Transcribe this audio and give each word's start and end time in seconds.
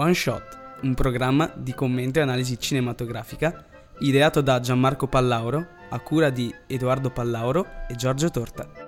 One 0.00 0.14
Shot, 0.14 0.78
un 0.84 0.94
programma 0.94 1.52
di 1.54 1.74
commento 1.74 2.20
e 2.20 2.22
analisi 2.22 2.58
cinematografica 2.58 3.66
ideato 3.98 4.40
da 4.40 4.58
Gianmarco 4.58 5.08
Pallauro 5.08 5.66
a 5.90 6.00
cura 6.00 6.30
di 6.30 6.50
Edoardo 6.66 7.10
Pallauro 7.10 7.66
e 7.86 7.96
Giorgio 7.96 8.30
Torta. 8.30 8.79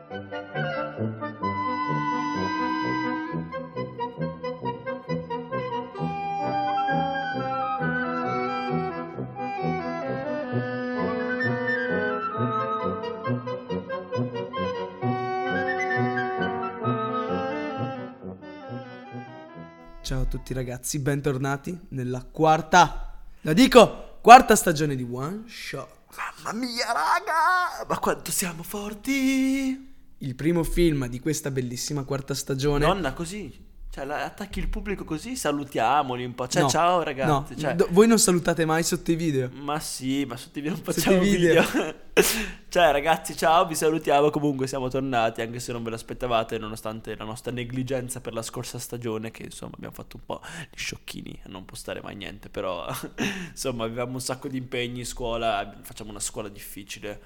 Tutti 20.43 20.55
ragazzi, 20.55 20.99
bentornati 20.99 21.79
nella 21.91 22.25
quarta, 22.25 23.17
la 23.43 23.53
dico, 23.53 24.19
quarta 24.21 24.57
stagione 24.57 24.97
di 24.97 25.07
One 25.09 25.45
Shot. 25.47 25.89
Mamma 26.17 26.59
mia, 26.59 26.87
raga! 26.87 27.87
Ma 27.87 27.99
quanto 28.01 28.33
siamo 28.33 28.65
forti! 28.65 29.95
Il 30.19 30.35
primo 30.35 30.65
film 30.65 31.07
di 31.07 31.21
questa 31.21 31.53
bellissima 31.53 32.03
quarta 32.03 32.35
stagione. 32.35 32.85
Nonna, 32.85 33.13
così. 33.13 33.71
Cioè, 33.93 34.07
attacchi 34.11 34.59
il 34.59 34.71
pubblico 34.71 35.05
così, 35.05 35.37
salutiamoli 35.37 36.25
un 36.25 36.35
po'. 36.35 36.49
Cioè, 36.49 36.63
No, 36.63 36.69
ciao 36.71 37.03
ragazzi. 37.03 37.53
No, 37.53 37.61
Cioè, 37.61 37.75
do- 37.75 37.89
voi 37.91 38.07
non 38.07 38.19
salutate 38.19 38.65
mai 38.65 38.83
sotto 38.85 39.13
i 39.13 39.17
video. 39.17 39.51
Ma 39.53 39.79
sì, 39.81 40.25
ma 40.25 40.35
sotto 40.39 40.61
i 40.61 40.63
video 40.63 40.77
non 40.79 40.83
facciamo 40.83 41.19
video. 41.19 41.63
video. 41.63 41.95
cioè, 42.71 42.91
ragazzi, 42.91 43.37
ciao, 43.37 43.67
vi 43.67 43.75
salutiamo. 43.75 44.31
Comunque 44.31 44.67
siamo 44.67 44.89
tornati, 44.89 45.43
anche 45.43 45.61
se 45.61 45.73
non 45.73 45.83
ve 45.83 45.91
l'aspettavate, 45.91 46.57
nonostante 46.57 47.15
la 47.17 47.25
nostra 47.25 47.53
negligenza 47.53 48.23
per 48.23 48.33
la 48.33 48.41
scorsa 48.41 48.79
stagione, 48.79 49.31
che 49.31 49.43
insomma 49.43 49.73
abbiamo 49.75 49.93
fatto 49.93 50.17
un 50.17 50.25
po' 50.25 50.41
gli 50.71 50.79
sciocchini 50.79 51.41
a 51.45 51.51
non 51.51 51.67
postare 51.67 52.01
mai 52.01 52.17
niente. 52.17 52.49
Però, 52.49 52.87
insomma, 53.51 53.85
avevamo 53.85 54.13
un 54.13 54.23
sacco 54.23 54.49
di 54.49 54.57
impegni, 54.57 55.05
scuola, 55.05 55.71
facciamo 55.83 56.09
una 56.09 56.21
scuola 56.21 56.49
difficile. 56.49 57.21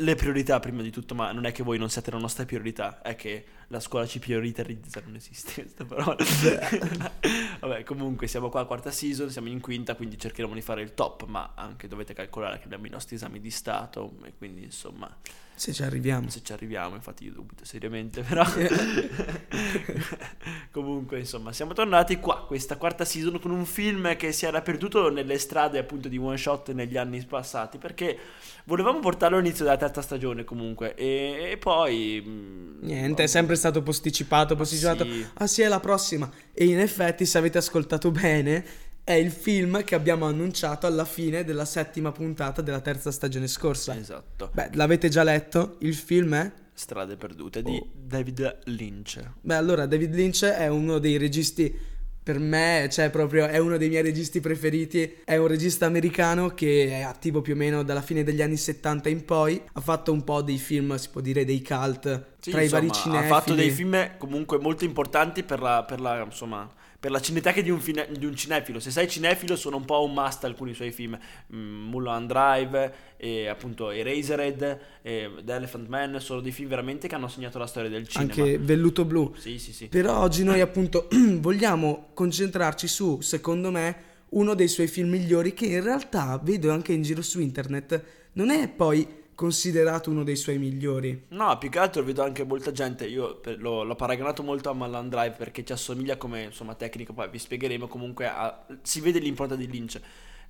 Le 0.00 0.14
priorità 0.14 0.58
prima 0.60 0.80
di 0.80 0.90
tutto, 0.90 1.14
ma 1.14 1.30
non 1.32 1.44
è 1.44 1.52
che 1.52 1.62
voi 1.62 1.78
non 1.78 1.90
siate 1.90 2.10
la 2.10 2.18
nostra 2.18 2.46
priorità, 2.46 3.02
è 3.02 3.14
che 3.16 3.44
la 3.68 3.80
scuola 3.80 4.06
ci 4.06 4.18
prioritarizza, 4.18 5.02
non 5.04 5.14
esiste 5.14 5.62
questa 5.62 5.84
parola. 5.84 6.16
Vabbè, 7.60 7.84
comunque 7.84 8.26
siamo 8.26 8.48
qua 8.48 8.60
a 8.60 8.64
quarta 8.64 8.90
season, 8.90 9.30
siamo 9.30 9.48
in 9.48 9.60
quinta, 9.60 9.94
quindi 9.94 10.18
cercheremo 10.18 10.54
di 10.54 10.62
fare 10.62 10.80
il 10.80 10.94
top, 10.94 11.26
ma 11.26 11.52
anche 11.54 11.86
dovete 11.86 12.14
calcolare 12.14 12.58
che 12.58 12.64
abbiamo 12.64 12.86
i 12.86 12.90
nostri 12.90 13.16
esami 13.16 13.40
di 13.40 13.50
Stato 13.50 14.14
e 14.24 14.32
quindi 14.36 14.64
insomma, 14.64 15.14
Se 15.60 15.74
ci 15.74 15.82
arriviamo. 15.82 16.30
se 16.30 16.40
ci 16.42 16.54
arriviamo, 16.54 16.94
infatti 16.94 17.24
io 17.24 17.32
dubito 17.32 17.66
seriamente, 17.66 18.22
però 18.22 18.42
comunque 20.70 21.18
insomma, 21.18 21.52
siamo 21.52 21.74
tornati 21.74 22.18
qua, 22.18 22.46
questa 22.46 22.76
quarta 22.78 23.04
season 23.04 23.38
con 23.40 23.50
un 23.50 23.66
film 23.66 24.16
che 24.16 24.32
si 24.32 24.46
era 24.46 24.62
perduto 24.62 25.10
nelle 25.10 25.38
strade 25.38 25.78
appunto 25.78 26.08
di 26.08 26.16
One 26.16 26.38
Shot 26.38 26.72
negli 26.72 26.96
anni 26.96 27.22
passati, 27.24 27.76
perché 27.76 28.16
volevamo 28.64 29.00
portarlo 29.00 29.36
all'inizio 29.36 29.64
della 29.64 29.76
terza 29.76 30.00
stagione 30.00 30.44
comunque 30.44 30.94
e, 30.94 31.50
e 31.52 31.56
poi... 31.58 32.22
mm, 32.26 32.78
Niente, 32.82 33.24
è 33.24 33.26
sempre 33.26 33.56
stato 33.56 33.82
posticipato, 33.82 34.56
posticipato. 34.56 35.04
sì. 35.04 35.26
Ah 35.34 35.46
sì, 35.46 35.60
è 35.62 35.68
la 35.68 35.80
prossima. 35.80 36.30
E 36.52 36.64
in 36.64 36.78
effetti, 36.80 37.26
se 37.26 37.36
avete 37.36 37.58
ascoltato 37.58 38.10
bene, 38.10 38.64
è 39.10 39.14
il 39.14 39.32
film 39.32 39.82
che 39.82 39.96
abbiamo 39.96 40.26
annunciato 40.26 40.86
alla 40.86 41.04
fine 41.04 41.42
della 41.42 41.64
settima 41.64 42.12
puntata 42.12 42.62
della 42.62 42.80
terza 42.80 43.10
stagione 43.10 43.48
scorsa. 43.48 43.96
Esatto. 43.96 44.50
Beh, 44.52 44.70
l'avete 44.74 45.08
già 45.08 45.24
letto? 45.24 45.78
Il 45.80 45.96
film 45.96 46.32
è? 46.36 46.52
Strade 46.72 47.16
perdute 47.16 47.60
di 47.60 47.76
Oh. 47.76 47.88
David 47.92 48.60
Lynch. 48.66 49.20
Beh, 49.40 49.56
allora, 49.56 49.86
David 49.86 50.14
Lynch 50.14 50.44
è 50.44 50.68
uno 50.68 50.98
dei 50.98 51.16
registi, 51.16 51.76
per 52.22 52.38
me, 52.38 52.88
cioè 52.88 53.10
proprio, 53.10 53.48
è 53.48 53.58
uno 53.58 53.76
dei 53.78 53.88
miei 53.88 54.02
registi 54.02 54.38
preferiti. 54.38 55.16
È 55.24 55.36
un 55.36 55.48
regista 55.48 55.86
americano 55.86 56.50
che 56.54 56.86
è 56.90 57.00
attivo 57.00 57.40
più 57.40 57.54
o 57.54 57.56
meno 57.56 57.82
dalla 57.82 58.02
fine 58.02 58.22
degli 58.22 58.42
anni 58.42 58.56
70 58.56 59.08
in 59.08 59.24
poi. 59.24 59.60
Ha 59.72 59.80
fatto 59.80 60.12
un 60.12 60.22
po' 60.22 60.40
dei 60.40 60.58
film, 60.58 60.94
si 60.94 61.08
può 61.10 61.20
dire, 61.20 61.44
dei 61.44 61.62
cult 61.62 62.26
Sì, 62.38 62.52
tra 62.52 62.62
i 62.62 62.68
vari 62.68 62.86
insomma, 62.86 63.16
cinefili. 63.16 63.32
Ha 63.32 63.36
fatto 63.36 63.54
dei 63.54 63.70
film 63.70 64.16
comunque 64.18 64.58
molto 64.60 64.84
importanti 64.84 65.42
per 65.42 65.60
la, 65.60 65.82
per 65.82 66.00
la, 66.00 66.22
insomma, 66.22 66.70
per 67.00 67.10
la 67.10 67.20
cineteca 67.20 67.62
di 67.62 67.70
un, 67.70 67.80
fine- 67.80 68.08
di 68.16 68.26
un 68.26 68.36
cinefilo. 68.36 68.78
Se 68.78 68.90
sei 68.90 69.08
cinefilo 69.08 69.56
sono 69.56 69.76
un 69.76 69.86
po' 69.86 70.04
un 70.04 70.12
must 70.12 70.44
alcuni 70.44 70.74
suoi 70.74 70.92
film. 70.92 71.18
Mm, 71.54 71.88
Mulholland 71.88 72.28
Drive, 72.28 72.94
e 73.16 73.48
appunto 73.48 73.90
Eraserhead, 73.90 74.78
e 75.00 75.30
The 75.42 75.54
Elephant 75.54 75.88
Man, 75.88 76.20
sono 76.20 76.40
dei 76.40 76.52
film 76.52 76.68
veramente 76.68 77.08
che 77.08 77.14
hanno 77.14 77.28
segnato 77.28 77.58
la 77.58 77.66
storia 77.66 77.88
del 77.88 78.06
cinema. 78.06 78.30
Anche 78.30 78.58
Velluto 78.58 79.06
Blu. 79.06 79.34
Sì, 79.38 79.58
sì, 79.58 79.72
sì. 79.72 79.88
Però 79.88 80.18
oggi 80.18 80.44
noi 80.44 80.60
appunto 80.60 81.08
vogliamo 81.40 82.10
concentrarci 82.12 82.86
su, 82.86 83.20
secondo 83.22 83.70
me, 83.70 84.08
uno 84.30 84.54
dei 84.54 84.68
suoi 84.68 84.86
film 84.86 85.08
migliori 85.08 85.54
che 85.54 85.66
in 85.66 85.82
realtà 85.82 86.38
vedo 86.42 86.70
anche 86.70 86.92
in 86.92 87.02
giro 87.02 87.22
su 87.22 87.40
internet 87.40 88.04
non 88.32 88.50
è 88.50 88.68
poi 88.68 89.06
considerato 89.40 90.10
uno 90.10 90.22
dei 90.22 90.36
suoi 90.36 90.58
migliori. 90.58 91.24
No, 91.28 91.56
più 91.56 91.70
che 91.70 91.78
altro 91.78 92.02
vedo 92.02 92.22
anche 92.22 92.44
molta 92.44 92.72
gente, 92.72 93.06
io 93.06 93.36
per- 93.36 93.58
l'ho, 93.58 93.94
paragonato 93.94 94.42
molto 94.42 94.68
a 94.68 94.74
Mulholland 94.74 95.10
Drive 95.10 95.34
perché 95.38 95.64
ci 95.64 95.72
assomiglia 95.72 96.18
come 96.18 96.42
insomma 96.42 96.74
tecnica, 96.74 97.14
poi 97.14 97.30
vi 97.30 97.38
spiegheremo 97.38 97.88
comunque, 97.88 98.26
a- 98.26 98.66
si 98.82 99.00
vede 99.00 99.18
l'impronta 99.18 99.56
di 99.56 99.66
Lynch. 99.66 99.98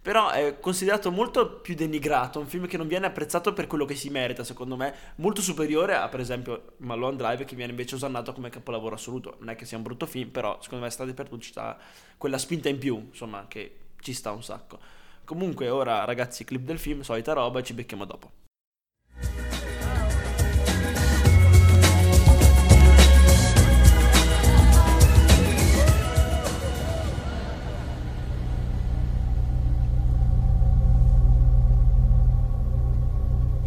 Però 0.03 0.31
è 0.31 0.59
considerato 0.59 1.13
molto 1.13 1.61
più 1.61 1.77
denigrato, 1.77 2.41
un 2.41 2.49
film 2.49 2.67
che 2.67 2.77
non 2.77 2.89
viene 2.89 3.07
apprezzato 3.07 3.53
per 3.53 3.69
quello 3.69 3.85
che 3.85 3.95
si 3.95 4.11
merita, 4.11 4.43
secondo 4.43 4.75
me, 4.75 4.93
molto 5.17 5.41
superiore 5.41 5.95
a 5.95 6.09
per 6.09 6.19
esempio 6.19 6.73
Mulholland 6.79 7.19
Drive 7.19 7.45
che 7.45 7.55
viene 7.55 7.71
invece 7.71 7.95
osannato 7.95 8.33
come 8.33 8.51
capolavoro 8.51 8.97
assoluto. 8.97 9.37
Non 9.39 9.51
è 9.51 9.55
che 9.55 9.67
sia 9.67 9.77
un 9.77 9.85
brutto 9.85 10.07
film, 10.07 10.31
però 10.31 10.59
secondo 10.61 10.83
me 10.85 10.91
Strade 10.91 11.15
Perdute 11.15 11.43
ci 11.45 11.51
sta 11.51 11.79
quella 12.19 12.39
spinta 12.39 12.69
in 12.69 12.79
più, 12.79 12.97
insomma, 13.11 13.45
che 13.47 13.73
ci 14.01 14.13
sta 14.15 14.33
un 14.33 14.43
sacco. 14.43 14.81
Comunque 15.25 15.69
ora 15.69 16.03
ragazzi, 16.05 16.43
clip 16.43 16.63
del 16.63 16.81
film, 16.81 17.03
solita 17.03 17.33
roba, 17.35 17.63
ci 17.63 17.73
becchiamo 17.73 18.05
dopo. 18.05 18.40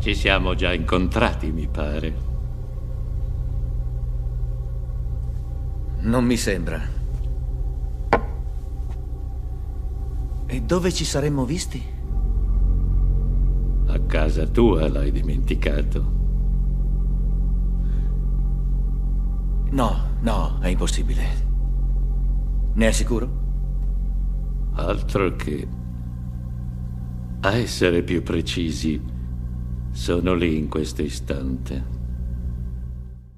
Ci 0.03 0.15
siamo 0.15 0.53
già 0.53 0.73
incontrati, 0.73 1.49
mi 1.49 1.65
pare. 1.65 2.13
Non 6.01 6.25
mi 6.25 6.35
sembra. 6.35 6.81
E 10.45 10.61
dove 10.61 10.91
ci 10.91 11.05
saremmo 11.05 11.45
visti? 11.45 11.92
A 13.93 13.99
casa 14.07 14.47
tua 14.47 14.89
l'hai 14.89 15.11
dimenticato. 15.11 16.21
No, 19.69 20.17
no, 20.19 20.57
è 20.61 20.69
impossibile. 20.69 21.23
Ne 22.73 22.87
è 22.87 22.91
sicuro? 22.91 23.41
Altro 24.73 25.35
che... 25.35 25.67
A 27.41 27.53
essere 27.53 28.01
più 28.01 28.23
precisi, 28.23 28.99
sono 29.91 30.33
lì 30.33 30.57
in 30.57 30.69
questo 30.69 31.03
istante. 31.03 31.85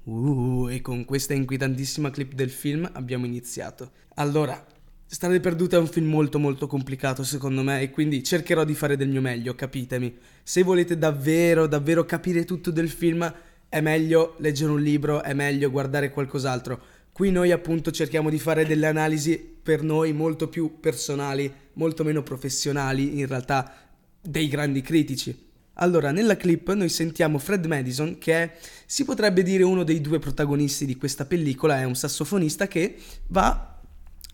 Uh, 0.04 0.70
e 0.70 0.80
con 0.80 1.04
questa 1.04 1.34
inquietantissima 1.34 2.12
clip 2.12 2.34
del 2.34 2.50
film 2.50 2.90
abbiamo 2.94 3.26
iniziato. 3.26 3.92
Allora, 4.16 4.66
Strade 5.08 5.40
Perdute 5.40 5.76
è 5.76 5.80
un 5.80 5.88
film 5.88 6.10
molto 6.10 6.40
molto 6.40 6.66
complicato 6.66 7.24
secondo 7.24 7.62
me 7.62 7.80
e 7.82 7.92
quindi 7.92 8.24
cercherò 8.24 8.64
di 8.64 8.74
fare 8.74 8.98
del 8.98 9.08
mio 9.08 9.22
meglio, 9.22 9.54
capitemi. 9.54 10.14
Se 10.44 10.64
volete 10.64 10.98
davvero, 10.98 11.68
davvero 11.68 12.06
capire 12.06 12.44
tutto 12.44 12.72
del 12.72 12.90
film, 12.90 13.32
è 13.70 13.82
meglio 13.82 14.36
leggere 14.40 14.72
un 14.72 14.82
libro, 14.82 15.22
è 15.22 15.34
meglio 15.34 15.70
guardare 15.70 16.10
qualcos'altro. 16.10 16.82
Qui 17.12 17.32
noi 17.32 17.52
appunto 17.52 17.92
cerchiamo 17.92 18.30
di 18.30 18.40
fare 18.40 18.66
delle 18.66 18.88
analisi 18.88 19.38
per 19.38 19.84
noi 19.84 20.12
molto 20.12 20.50
più 20.50 20.80
personali, 20.80 21.54
molto 21.74 22.04
meno 22.04 22.24
professionali 22.24 23.20
in 23.20 23.28
realtà 23.28 23.74
dei 24.20 24.48
grandi 24.48 24.82
critici. 24.82 25.44
Allora, 25.76 26.12
nella 26.12 26.36
clip 26.36 26.74
noi 26.74 26.90
sentiamo 26.90 27.38
Fred 27.38 27.66
Madison, 27.66 28.18
che 28.18 28.34
è, 28.34 28.58
si 28.86 29.06
potrebbe 29.06 29.44
dire 29.44 29.64
uno 29.64 29.84
dei 29.84 30.02
due 30.02 30.20
protagonisti 30.20 30.86
di 30.86 30.96
questa 30.96 31.26
pellicola, 31.26 31.80
è 31.80 31.84
un 31.84 31.96
sassofonista 31.96 32.68
che 32.68 32.96
va 33.28 33.75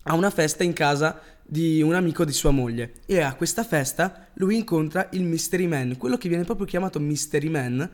a 0.04 0.14
una 0.14 0.30
festa 0.30 0.64
in 0.64 0.72
casa 0.72 1.20
di 1.44 1.82
un 1.82 1.94
amico 1.94 2.24
di 2.24 2.32
sua 2.32 2.50
moglie 2.50 2.94
e 3.06 3.20
a 3.20 3.34
questa 3.34 3.64
festa 3.64 4.28
lui 4.34 4.56
incontra 4.56 5.08
il 5.12 5.22
Mystery 5.22 5.66
Man, 5.66 5.96
quello 5.96 6.16
che 6.16 6.28
viene 6.28 6.44
proprio 6.44 6.66
chiamato 6.66 6.98
Mystery 6.98 7.48
Man, 7.48 7.90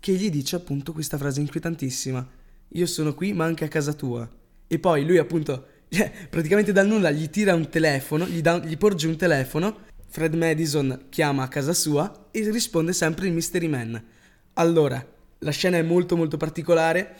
che 0.00 0.12
gli 0.12 0.30
dice 0.30 0.56
appunto 0.56 0.92
questa 0.92 1.18
frase 1.18 1.40
inquietantissima. 1.40 2.26
Io 2.68 2.86
sono 2.86 3.14
qui 3.14 3.32
ma 3.32 3.44
anche 3.44 3.64
a 3.64 3.68
casa 3.68 3.92
tua. 3.92 4.28
E 4.66 4.78
poi 4.78 5.04
lui 5.04 5.18
appunto, 5.18 5.66
cioè, 5.88 6.10
praticamente 6.28 6.72
dal 6.72 6.86
nulla 6.86 7.10
gli 7.10 7.28
tira 7.28 7.54
un 7.54 7.68
telefono, 7.68 8.26
gli, 8.26 8.40
dà- 8.40 8.58
gli 8.58 8.76
porge 8.76 9.06
un 9.06 9.16
telefono, 9.16 9.78
Fred 10.08 10.34
Madison 10.34 11.06
chiama 11.08 11.42
a 11.42 11.48
casa 11.48 11.72
sua 11.72 12.28
e 12.30 12.50
risponde 12.50 12.92
sempre 12.92 13.26
il 13.26 13.32
Mystery 13.32 13.68
Man. 13.68 14.02
Allora, 14.54 15.04
la 15.38 15.50
scena 15.50 15.76
è 15.76 15.82
molto 15.82 16.16
molto 16.16 16.36
particolare, 16.36 17.16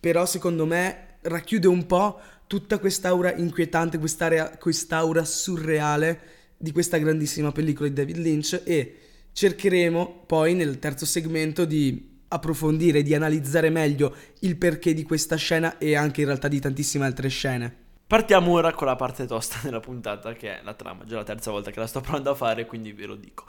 però 0.00 0.26
secondo 0.26 0.66
me 0.66 1.18
racchiude 1.22 1.68
un 1.68 1.86
po' 1.86 2.20
tutta 2.48 2.78
quest'aura 2.80 3.32
inquietante, 3.36 3.98
quest'area, 3.98 4.56
quest'aura 4.58 5.24
surreale 5.24 6.20
di 6.56 6.72
questa 6.72 6.96
grandissima 6.96 7.52
pellicola 7.52 7.88
di 7.88 7.94
David 7.94 8.16
Lynch 8.16 8.62
e 8.64 8.96
cercheremo 9.32 10.24
poi 10.26 10.54
nel 10.54 10.80
terzo 10.80 11.06
segmento 11.06 11.64
di 11.64 12.16
approfondire, 12.28 13.02
di 13.02 13.14
analizzare 13.14 13.70
meglio 13.70 14.14
il 14.40 14.56
perché 14.56 14.94
di 14.94 15.04
questa 15.04 15.36
scena 15.36 15.78
e 15.78 15.94
anche 15.94 16.22
in 16.22 16.26
realtà 16.26 16.48
di 16.48 16.58
tantissime 16.58 17.04
altre 17.04 17.28
scene. 17.28 17.86
Partiamo 18.08 18.52
ora 18.52 18.72
con 18.72 18.86
la 18.86 18.96
parte 18.96 19.26
tosta 19.26 19.58
della 19.62 19.80
puntata, 19.80 20.32
che 20.32 20.60
è 20.60 20.62
la 20.64 20.72
trama. 20.72 21.04
Già 21.04 21.16
la 21.16 21.24
terza 21.24 21.50
volta 21.50 21.70
che 21.70 21.78
la 21.78 21.86
sto 21.86 22.00
provando 22.00 22.30
a 22.30 22.34
fare, 22.34 22.64
quindi 22.64 22.92
ve 22.92 23.04
lo 23.04 23.16
dico. 23.16 23.44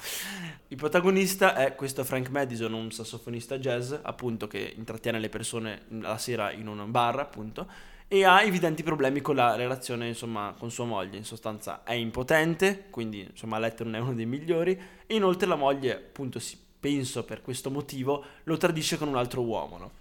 Il 0.68 0.76
protagonista 0.76 1.56
è 1.56 1.76
questo 1.76 2.04
Frank 2.04 2.30
Madison, 2.30 2.74
un 2.74 2.92
sassofonista 2.92 3.58
jazz, 3.58 3.94
appunto, 4.02 4.48
che 4.48 4.74
intrattiene 4.76 5.18
le 5.18 5.30
persone 5.30 5.84
la 6.02 6.18
sera 6.18 6.52
in 6.52 6.68
un 6.68 6.92
bar, 6.92 7.20
appunto, 7.20 7.68
e 8.12 8.26
ha 8.26 8.42
evidenti 8.42 8.84
problemi 8.84 9.22
con 9.22 9.36
la 9.36 9.56
relazione, 9.56 10.08
insomma, 10.08 10.56
con 10.58 10.72
sua 10.72 10.86
moglie. 10.86 11.16
In 11.16 11.24
sostanza 11.24 11.84
è 11.84 11.94
impotente, 11.94 12.88
quindi, 12.90 13.22
insomma, 13.22 13.56
a 13.56 13.60
letto 13.60 13.84
non 13.84 13.96
è 13.96 14.00
uno 14.00 14.16
dei 14.16 14.26
migliori, 14.26 14.78
e 15.06 15.16
inoltre 15.16 15.48
la 15.48 15.56
moglie, 15.56 15.96
appunto, 15.96 16.40
si, 16.40 16.58
penso 16.80 17.24
per 17.24 17.42
questo 17.42 17.70
motivo, 17.70 18.26
lo 18.44 18.58
tradisce 18.58 18.98
con 18.98 19.08
un 19.08 19.16
altro 19.16 19.42
uomo, 19.42 19.78
no? 19.78 19.92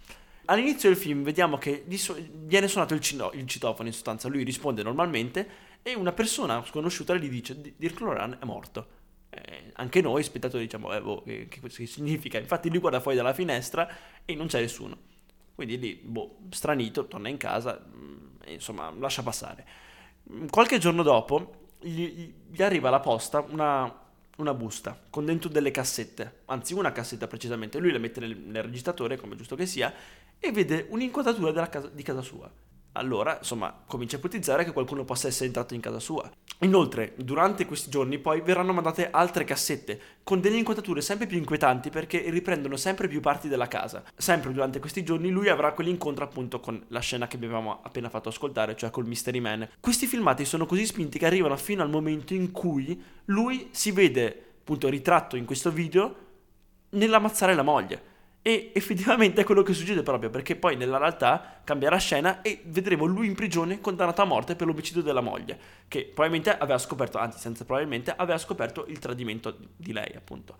all'inizio 0.49 0.89
del 0.89 0.97
film 0.97 1.23
vediamo 1.23 1.57
che 1.57 1.85
viene 1.85 2.67
suonato 2.67 2.93
il, 2.93 2.99
cino- 2.99 3.31
il, 3.33 3.47
citofono 3.47 3.87
in 3.87 3.93
sostanza, 3.93 4.27
lui 4.27 4.43
risponde 4.43 4.83
normalmente 4.83 5.47
e 5.81 5.93
una 5.93 6.11
persona 6.11 6.63
sconosciuta 6.65 7.15
gli 7.15 7.29
dice 7.29 7.73
Dirk 7.75 7.99
Loran 7.99 8.37
è 8.41 8.45
morto. 8.45 8.97
Eh, 9.29 9.71
anche 9.73 10.01
noi 10.01 10.23
spettatori 10.23 10.63
diciamo 10.63 10.91
eh, 10.91 11.01
boh, 11.01 11.21
che, 11.21 11.47
che, 11.47 11.61
che, 11.61 11.85
significa? 11.85 12.39
Infatti 12.39 12.69
lui 12.69 12.79
guarda 12.79 12.99
fuori 12.99 13.15
dalla 13.15 13.33
finestra 13.33 13.87
e 14.25 14.33
non 14.35 14.47
c'è 14.47 14.59
nessuno. 14.59 14.97
Quindi 15.59 15.77
lì, 15.77 15.93
boh, 16.01 16.37
stranito, 16.51 17.05
torna 17.07 17.27
in 17.27 17.35
casa 17.35 17.85
mm, 17.85 18.17
insomma 18.45 18.93
lascia 18.97 19.23
passare. 19.23 19.67
Mm, 20.31 20.45
qualche 20.47 20.77
giorno 20.77 21.03
dopo 21.03 21.65
gli, 21.81 22.33
gli 22.49 22.63
arriva 22.63 22.87
alla 22.87 23.01
posta 23.01 23.41
una, 23.41 23.93
una 24.37 24.53
busta 24.53 24.97
con 25.09 25.25
dentro 25.25 25.49
delle 25.49 25.71
cassette, 25.71 26.43
anzi 26.45 26.73
una 26.73 26.93
cassetta 26.93 27.27
precisamente, 27.27 27.77
lui 27.77 27.91
la 27.91 27.97
mette 27.97 28.21
nel, 28.21 28.37
nel 28.37 28.63
registratore 28.63 29.17
come 29.17 29.35
giusto 29.35 29.57
che 29.57 29.65
sia 29.65 29.93
e 30.39 30.51
vede 30.53 30.87
un'inquadratura 30.91 31.67
casa, 31.67 31.89
di 31.89 32.03
casa 32.03 32.21
sua. 32.21 32.49
Allora, 32.93 33.37
insomma, 33.37 33.73
comincia 33.85 34.15
a 34.15 34.19
ipotizzare 34.19 34.65
che 34.65 34.71
qualcuno 34.71 35.05
possa 35.05 35.27
essere 35.27 35.45
entrato 35.45 35.73
in 35.73 35.81
casa 35.81 35.99
sua. 35.99 36.29
Inoltre, 36.61 37.13
durante 37.15 37.65
questi 37.65 37.89
giorni 37.89 38.17
poi 38.17 38.41
verranno 38.41 38.73
mandate 38.73 39.09
altre 39.09 39.45
cassette 39.45 40.01
con 40.23 40.41
delle 40.41 40.57
inquadrature 40.57 40.99
sempre 40.99 41.25
più 41.25 41.37
inquietanti 41.37 41.89
perché 41.89 42.29
riprendono 42.29 42.75
sempre 42.75 43.07
più 43.07 43.21
parti 43.21 43.47
della 43.47 43.67
casa. 43.67 44.03
Sempre 44.17 44.51
durante 44.51 44.79
questi 44.79 45.03
giorni 45.03 45.29
lui 45.29 45.47
avrà 45.47 45.71
quell'incontro 45.71 46.25
appunto 46.25 46.59
con 46.59 46.83
la 46.89 46.99
scena 46.99 47.27
che 47.27 47.37
avevamo 47.37 47.79
appena 47.81 48.09
fatto 48.09 48.29
ascoltare, 48.29 48.75
cioè 48.75 48.89
col 48.89 49.07
Mystery 49.07 49.39
Man. 49.39 49.69
Questi 49.79 50.05
filmati 50.05 50.43
sono 50.43 50.65
così 50.65 50.85
spinti 50.85 51.17
che 51.17 51.25
arrivano 51.25 51.55
fino 51.55 51.81
al 51.81 51.89
momento 51.89 52.33
in 52.33 52.51
cui 52.51 53.01
lui 53.25 53.69
si 53.71 53.91
vede 53.91 54.47
appunto 54.59 54.89
ritratto 54.89 55.37
in 55.37 55.45
questo 55.45 55.71
video 55.71 56.15
nell'ammazzare 56.89 57.55
la 57.55 57.63
moglie. 57.63 58.17
E 58.41 58.71
effettivamente 58.73 59.41
è 59.41 59.43
quello 59.43 59.63
che 59.63 59.73
succede 59.73 60.01
proprio 60.01 60.29
perché 60.29 60.55
poi 60.55 60.77
nella 60.77 60.97
realtà 60.97 61.59
cambierà 61.63 61.97
scena 61.97 62.41
e 62.41 62.61
vedremo 62.65 63.05
lui 63.05 63.27
in 63.27 63.35
prigione 63.35 63.81
condannato 63.81 64.21
a 64.21 64.25
morte 64.25 64.55
per 64.55 64.65
l'omicidio 64.65 65.01
della 65.01 65.19
moglie, 65.19 65.59
che 65.89 66.05
probabilmente 66.05 66.57
aveva 66.57 66.77
scoperto, 66.77 67.17
anzi 67.17 67.37
senza 67.37 67.65
probabilmente, 67.65 68.13
aveva 68.15 68.37
scoperto 68.37 68.85
il 68.87 68.97
tradimento 68.99 69.57
di 69.75 69.91
lei 69.91 70.13
appunto. 70.15 70.55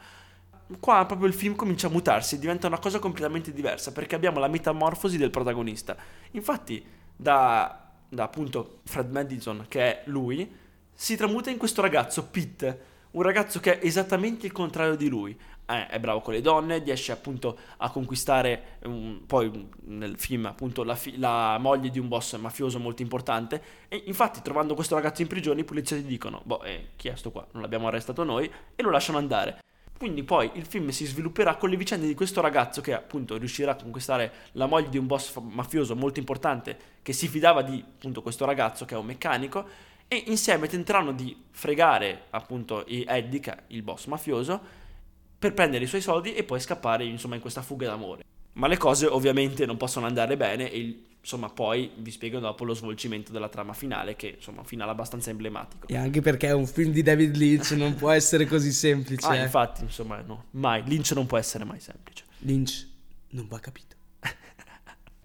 Qua 0.80 1.06
proprio 1.06 1.28
il 1.28 1.34
film 1.34 1.56
comincia 1.56 1.88
a 1.88 1.90
mutarsi, 1.90 2.38
diventa 2.38 2.68
una 2.68 2.80
cosa 2.80 3.00
completamente 3.00 3.54
diversa 3.54 3.94
perché 3.94 4.14
abbiamo 4.14 4.40
la 4.40 4.50
metamorfosi 4.50 5.18
del 5.18 5.32
protagonista. 5.32 5.96
Infatti 6.32 6.86
da, 7.16 7.92
da 8.10 8.24
appunto 8.24 8.82
Fred 8.84 9.10
Madison, 9.10 9.66
che 9.70 9.82
è 9.82 10.02
lui, 10.08 10.54
si 10.94 11.16
tramuta 11.16 11.50
in 11.50 11.58
questo 11.58 11.82
ragazzo, 11.82 12.28
Pete, 12.28 12.88
un 13.12 13.22
ragazzo 13.22 13.60
che 13.62 13.80
è 13.80 13.86
esattamente 13.86 14.46
il 14.46 14.52
contrario 14.52 14.96
di 14.96 15.08
lui 15.08 15.36
eh, 15.70 15.88
è 15.88 16.00
bravo 16.00 16.20
con 16.20 16.34
le 16.34 16.42
donne, 16.42 16.80
riesce 16.80 17.12
appunto 17.12 17.58
a 17.78 17.92
conquistare 17.92 18.78
um, 18.84 19.22
poi 19.26 19.70
nel 19.86 20.18
film 20.18 20.48
appunto 20.48 20.84
la, 20.84 20.96
fi- 20.96 21.18
la, 21.18 21.58
moglie 21.60 21.90
di 21.90 22.00
un 22.00 22.08
boss 22.08 22.36
mafioso 22.38 22.80
molto 22.80 23.04
importante 23.04 23.62
e 23.88 24.04
infatti 24.08 24.42
trovando 24.42 24.74
questo 24.74 24.96
ragazzo 24.96 25.22
in 25.22 25.28
prigione 25.28 25.62
i 25.62 25.64
poliziotti 25.64 26.04
dicono 26.04 26.42
boh 26.44 26.64
eh, 26.64 26.90
chi 26.96 27.10
è 27.10 27.16
sto 27.16 27.30
qua, 27.32 27.46
non 27.52 27.62
l'abbiamo 27.62 27.88
arrestato 27.88 28.24
noi 28.24 28.50
e 28.76 28.82
lo 28.82 28.90
lasciano 28.90 29.20
andare. 29.20 29.62
Quindi 29.96 30.24
poi 30.24 30.50
il 30.54 30.66
film 30.66 30.90
si 30.90 31.06
svilupperà 31.06 31.56
con 31.56 31.70
le 31.70 31.76
vicende 31.76 32.08
di 32.08 32.16
questo 32.16 32.40
ragazzo 32.40 32.80
che 32.80 32.94
appunto 32.94 33.38
riuscirà 33.38 33.74
a 33.74 33.76
conquistare 33.76 34.32
la 34.54 34.66
moglie 34.66 34.88
di 34.88 34.98
un 34.98 35.06
boss 35.06 35.38
mafioso 35.40 35.94
molto 35.94 36.20
importante 36.20 36.78
che 37.02 37.12
si 37.12 37.28
fidava 37.28 37.62
di 37.62 37.84
appunto 37.86 38.22
questo 38.22 38.46
ragazzo 38.46 38.86
che 38.86 38.96
è 38.96 38.98
un 38.98 39.06
meccanico 39.06 39.68
e 40.08 40.24
insieme 40.26 40.68
tenteranno 40.68 41.12
di 41.12 41.38
fregare 41.52 42.24
appunto 42.32 42.84
Eddie, 42.88 43.64
il 43.68 43.84
boss 43.84 44.06
mafioso, 44.06 44.60
per 45.40 45.54
prendere 45.54 45.86
i 45.86 45.88
suoi 45.88 46.02
soldi 46.02 46.34
e 46.34 46.44
poi 46.44 46.60
scappare 46.60 47.06
insomma 47.06 47.36
in 47.36 47.42
questa 47.42 47.62
fuga 47.62 47.88
d'amore. 47.88 48.24
Ma 48.54 48.68
le 48.68 48.78
cose 48.78 49.06
ovviamente 49.06 49.66
non 49.66 49.78
possono 49.78 50.06
andare 50.06 50.36
bene 50.36 50.70
e 50.70 51.04
insomma 51.22 51.50
poi 51.50 51.92
vi 51.98 52.12
spiego 52.12 52.40
dopo 52.40 52.66
lo 52.66 52.74
svolgimento 52.74 53.32
della 53.32 53.48
trama 53.48 53.74
finale 53.74 54.16
che 54.16 54.36
insomma 54.36 54.58
è 54.58 54.60
un 54.62 54.66
finale 54.66 54.92
abbastanza 54.92 55.30
emblematico. 55.30 55.88
E 55.88 55.96
anche 55.96 56.22
perché 56.22 56.48
è 56.48 56.54
un 56.54 56.68
film 56.68 56.92
di 56.92 57.02
David 57.02 57.38
Lynch 57.38 57.72
non 57.72 57.96
può 57.96 58.10
essere 58.10 58.46
così 58.46 58.74
semplice. 58.74 59.26
Ah, 59.26 59.38
eh. 59.38 59.44
infatti, 59.44 59.84
insomma, 59.84 60.22
no, 60.22 60.46
mai, 60.52 60.84
Lynch 60.86 61.12
non 61.12 61.26
può 61.26 61.38
essere 61.38 61.64
mai 61.64 61.80
semplice. 61.80 62.26
Lynch 62.40 62.88
non 63.30 63.48
va 63.48 63.60
capito. 63.60 63.96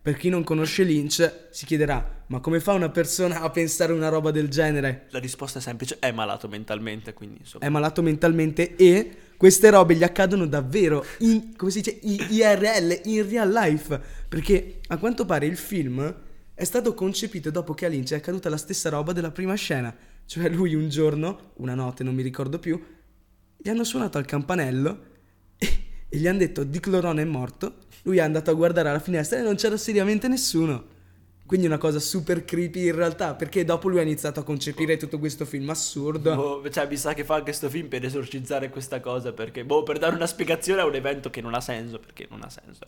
Per 0.04 0.18
chi 0.18 0.28
non 0.28 0.44
conosce 0.44 0.82
Lynch 0.82 1.46
si 1.50 1.64
chiederà, 1.64 2.24
ma 2.26 2.38
come 2.38 2.60
fa 2.60 2.74
una 2.74 2.90
persona 2.90 3.40
a 3.40 3.48
pensare 3.48 3.90
una 3.94 4.10
roba 4.10 4.30
del 4.30 4.50
genere? 4.50 5.06
La 5.08 5.18
risposta 5.18 5.60
è 5.60 5.62
semplice, 5.62 5.98
è 5.98 6.12
malato 6.12 6.46
mentalmente, 6.46 7.14
quindi 7.14 7.38
insomma. 7.38 7.64
È 7.64 7.70
malato 7.70 8.02
mentalmente 8.02 8.76
e 8.76 9.16
queste 9.36 9.70
robe 9.70 9.94
gli 9.94 10.02
accadono 10.02 10.46
davvero 10.46 11.04
in, 11.18 11.56
come 11.56 11.70
si 11.70 11.80
dice, 11.80 11.98
IRL, 12.02 13.00
in 13.04 13.28
real 13.28 13.50
life. 13.50 14.00
Perché 14.28 14.80
a 14.88 14.98
quanto 14.98 15.24
pare 15.24 15.46
il 15.46 15.56
film 15.56 16.14
è 16.54 16.64
stato 16.64 16.94
concepito 16.94 17.50
dopo 17.50 17.74
che 17.74 17.86
a 17.86 17.88
Lynch 17.88 18.12
è 18.12 18.16
accaduta 18.16 18.48
la 18.48 18.56
stessa 18.56 18.88
roba 18.88 19.12
della 19.12 19.30
prima 19.30 19.54
scena. 19.54 19.94
Cioè 20.26 20.48
lui 20.48 20.74
un 20.74 20.88
giorno, 20.88 21.52
una 21.56 21.74
notte, 21.74 22.04
non 22.04 22.14
mi 22.14 22.22
ricordo 22.22 22.58
più, 22.58 22.80
gli 23.56 23.68
hanno 23.68 23.84
suonato 23.84 24.18
al 24.18 24.24
campanello 24.24 25.04
e, 25.58 25.78
e 26.08 26.16
gli 26.16 26.26
hanno 26.26 26.38
detto 26.38 26.64
Dick 26.64 26.86
Loron 26.86 27.18
è 27.18 27.24
morto. 27.24 27.78
Lui 28.02 28.18
è 28.18 28.20
andato 28.20 28.50
a 28.50 28.54
guardare 28.54 28.88
alla 28.88 28.98
finestra 28.98 29.38
e 29.38 29.42
non 29.42 29.56
c'era 29.56 29.76
seriamente 29.76 30.28
nessuno. 30.28 30.92
Quindi 31.46 31.66
una 31.66 31.78
cosa 31.78 31.98
super 31.98 32.44
creepy 32.44 32.86
in 32.86 32.94
realtà, 32.94 33.34
perché 33.34 33.64
dopo 33.64 33.88
lui 33.88 33.98
ha 33.98 34.02
iniziato 34.02 34.40
a 34.40 34.44
concepire 34.44 34.96
tutto 34.96 35.18
questo 35.18 35.44
film 35.44 35.68
assurdo. 35.68 36.34
Boh, 36.34 36.70
cioè, 36.70 36.86
mi 36.88 36.96
sa 36.96 37.12
che 37.12 37.22
fa 37.22 37.34
anche 37.34 37.46
questo 37.46 37.68
film 37.68 37.88
per 37.88 38.02
esorcizzare 38.04 38.70
questa 38.70 39.00
cosa, 39.00 39.32
perché, 39.32 39.64
boh, 39.64 39.82
per 39.82 39.98
dare 39.98 40.14
una 40.14 40.26
spiegazione 40.26 40.80
a 40.80 40.86
un 40.86 40.94
evento 40.94 41.28
che 41.28 41.42
non 41.42 41.52
ha 41.52 41.60
senso, 41.60 41.98
perché 41.98 42.26
non 42.30 42.42
ha 42.42 42.48
senso. 42.48 42.86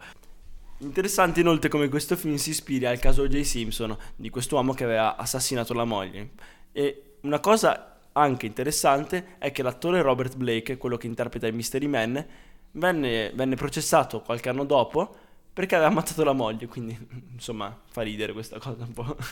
Interessante 0.79 1.41
inoltre 1.41 1.69
come 1.69 1.89
questo 1.89 2.17
film 2.17 2.37
si 2.37 2.51
ispira 2.51 2.89
al 2.89 2.99
caso 2.99 3.29
J. 3.29 3.43
Simpson, 3.43 3.97
di 4.17 4.31
quest'uomo 4.31 4.73
che 4.73 4.85
aveva 4.85 5.17
assassinato 5.17 5.75
la 5.75 5.85
moglie. 5.85 6.31
E 6.73 7.17
una 7.21 7.41
cosa 7.41 7.99
anche 8.13 8.47
interessante 8.47 9.37
è 9.39 9.53
che 9.53 9.63
l'attore 9.63 10.01
Robert 10.01 10.35
Blake, 10.37 10.79
quello 10.79 10.97
che 10.97 11.07
interpreta 11.07 11.47
il 11.47 11.55
Mystery 11.55 11.87
Man, 11.87 12.27
venne, 12.73 13.33
venne 13.35 13.55
processato 13.55 14.23
qualche 14.23 14.49
anno 14.49 14.65
dopo 14.65 15.17
perché 15.57 15.75
aveva 15.75 15.89
ammazzato 15.89 16.23
la 16.23 16.35
moglie, 16.35 16.67
quindi 16.67 16.95
insomma 17.33 17.75
fa 17.87 18.03
ridere 18.03 18.35
questa 18.35 18.59
cosa 18.59 18.85
un 18.85 18.93
po'. 18.93 19.17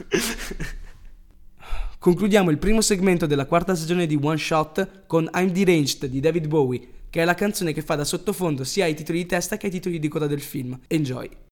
Concludiamo 1.99 2.49
il 2.50 2.57
primo 2.57 2.81
segmento 2.81 3.26
della 3.26 3.45
quarta 3.45 3.75
stagione 3.75 4.07
di 4.07 4.19
One 4.19 4.38
Shot 4.38 5.04
con 5.07 5.28
I'm 5.35 5.50
Deranged 5.50 6.07
di 6.07 6.21
David 6.21 6.47
Bowie, 6.47 6.88
che 7.11 7.21
è 7.21 7.26
la 7.26 7.35
canzone 7.35 7.75
che 7.75 7.83
fa 7.83 7.97
da 7.97 8.04
sottofondo 8.04 8.64
sia 8.64 8.87
ai 8.87 8.95
titoli 8.95 9.19
di 9.19 9.26
testa 9.26 9.59
che 9.59 9.66
ai 9.66 9.73
titoli 9.73 9.99
di 9.99 10.09
coda 10.09 10.26
del 10.26 10.40
film. 10.40 10.81
Enjoy! 10.87 11.43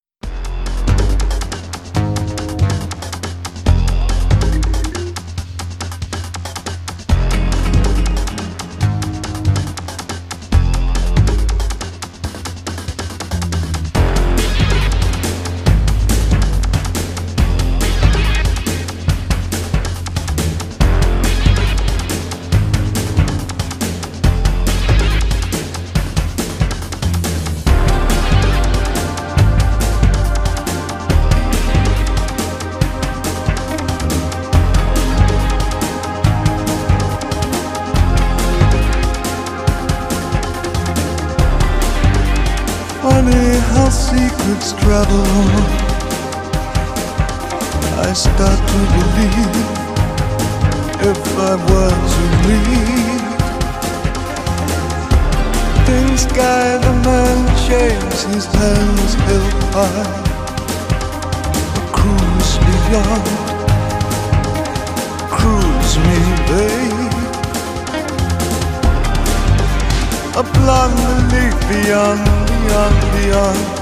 Travel. 44.92 45.24
I 47.96 48.12
start 48.12 48.60
to 48.72 48.80
believe 48.94 49.66
if 51.10 51.20
I 51.38 51.54
was 51.70 52.12
to 52.16 52.24
lead. 52.44 53.22
In 55.96 56.06
sky, 56.18 56.76
the 56.76 56.94
man 57.08 57.38
shaves 57.64 58.20
his 58.24 58.44
hands 58.44 59.12
held 59.24 59.62
high. 59.72 60.12
A 61.78 61.82
cruise 61.96 62.54
beyond, 62.68 63.26
cruise 65.36 65.94
me, 66.06 66.20
babe. 66.50 67.14
A 70.36 70.44
blonde 70.52 71.32
beyond, 71.70 72.24
beyond, 72.46 72.98
beyond. 73.16 73.81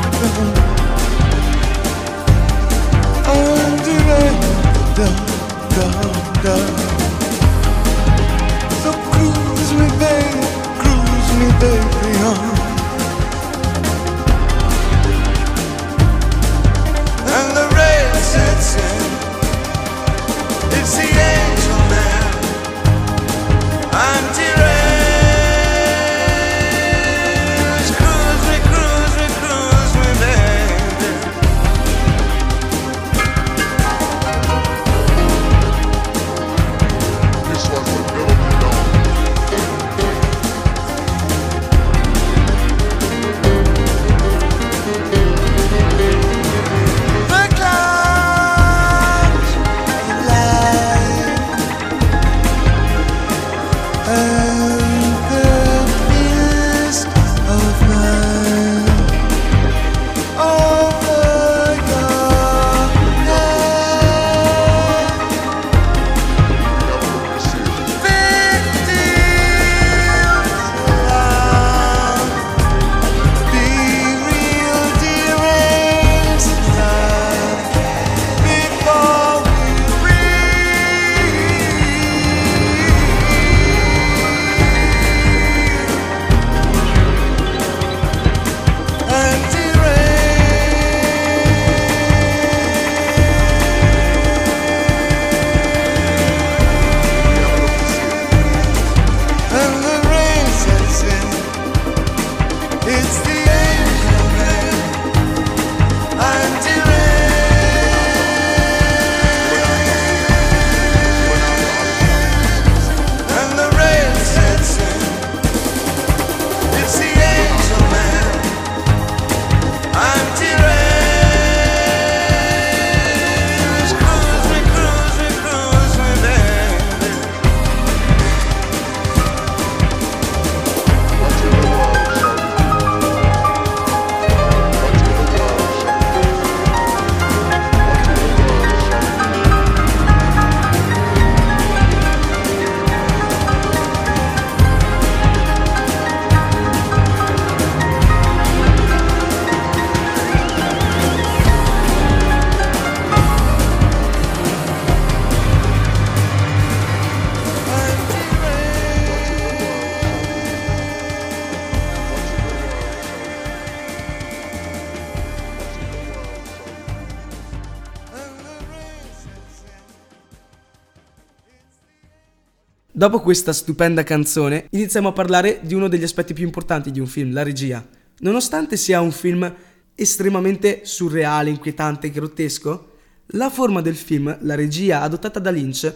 Dopo 173.01 173.19
questa 173.19 173.51
stupenda 173.51 174.03
canzone, 174.03 174.67
iniziamo 174.69 175.07
a 175.07 175.11
parlare 175.11 175.61
di 175.63 175.73
uno 175.73 175.87
degli 175.87 176.03
aspetti 176.03 176.35
più 176.35 176.45
importanti 176.45 176.91
di 176.91 176.99
un 176.99 177.07
film, 177.07 177.33
la 177.33 177.41
regia. 177.41 177.83
Nonostante 178.19 178.77
sia 178.77 179.01
un 179.01 179.11
film 179.11 179.51
estremamente 179.95 180.81
surreale, 180.83 181.49
inquietante 181.49 182.05
e 182.05 182.11
grottesco, 182.11 182.91
la 183.29 183.49
forma 183.49 183.81
del 183.81 183.95
film, 183.95 184.37
la 184.41 184.53
regia 184.53 185.01
adottata 185.01 185.39
da 185.39 185.49
Lynch, 185.49 185.91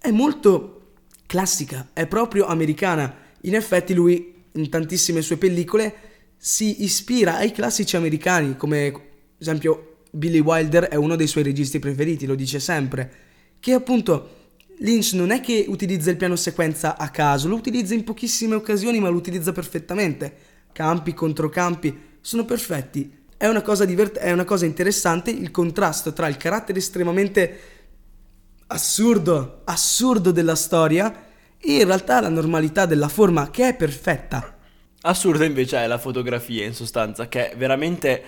è 0.00 0.10
molto 0.10 0.92
classica, 1.26 1.90
è 1.92 2.06
proprio 2.06 2.46
americana. 2.46 3.14
In 3.42 3.54
effetti 3.54 3.92
lui, 3.92 4.32
in 4.52 4.70
tantissime 4.70 5.20
sue 5.20 5.36
pellicole, 5.36 5.94
si 6.38 6.84
ispira 6.84 7.36
ai 7.36 7.52
classici 7.52 7.96
americani, 7.96 8.56
come 8.56 8.86
ad 8.86 9.00
esempio 9.36 9.98
Billy 10.10 10.40
Wilder 10.40 10.84
è 10.84 10.94
uno 10.94 11.16
dei 11.16 11.26
suoi 11.26 11.44
registi 11.44 11.78
preferiti, 11.78 12.24
lo 12.24 12.34
dice 12.34 12.60
sempre, 12.60 13.12
che 13.60 13.74
appunto 13.74 14.44
Lynch 14.78 15.12
non 15.14 15.30
è 15.30 15.40
che 15.40 15.64
utilizza 15.68 16.10
il 16.10 16.16
piano 16.16 16.36
sequenza 16.36 16.96
a 16.98 17.08
caso, 17.08 17.48
lo 17.48 17.54
utilizza 17.54 17.94
in 17.94 18.04
pochissime 18.04 18.54
occasioni, 18.54 19.00
ma 19.00 19.08
lo 19.08 19.16
utilizza 19.16 19.52
perfettamente. 19.52 20.34
Campi, 20.72 21.14
controcampi, 21.14 22.18
sono 22.20 22.44
perfetti. 22.44 23.24
È 23.38 23.46
una 23.46 23.62
cosa, 23.62 23.84
divert- 23.84 24.18
è 24.18 24.32
una 24.32 24.44
cosa 24.44 24.66
interessante 24.66 25.30
il 25.30 25.50
contrasto 25.50 26.12
tra 26.12 26.28
il 26.28 26.36
carattere 26.36 26.78
estremamente 26.78 27.60
assurdo, 28.68 29.62
assurdo 29.64 30.30
della 30.30 30.54
storia 30.56 31.24
e 31.58 31.76
in 31.76 31.86
realtà 31.86 32.20
la 32.20 32.28
normalità 32.28 32.84
della 32.84 33.08
forma 33.08 33.50
che 33.50 33.68
è 33.68 33.74
perfetta. 33.74 34.56
Assurda 35.02 35.44
invece 35.44 35.78
è 35.78 35.86
la 35.86 35.98
fotografia 35.98 36.64
in 36.64 36.74
sostanza, 36.74 37.28
che 37.28 37.54
veramente 37.56 38.22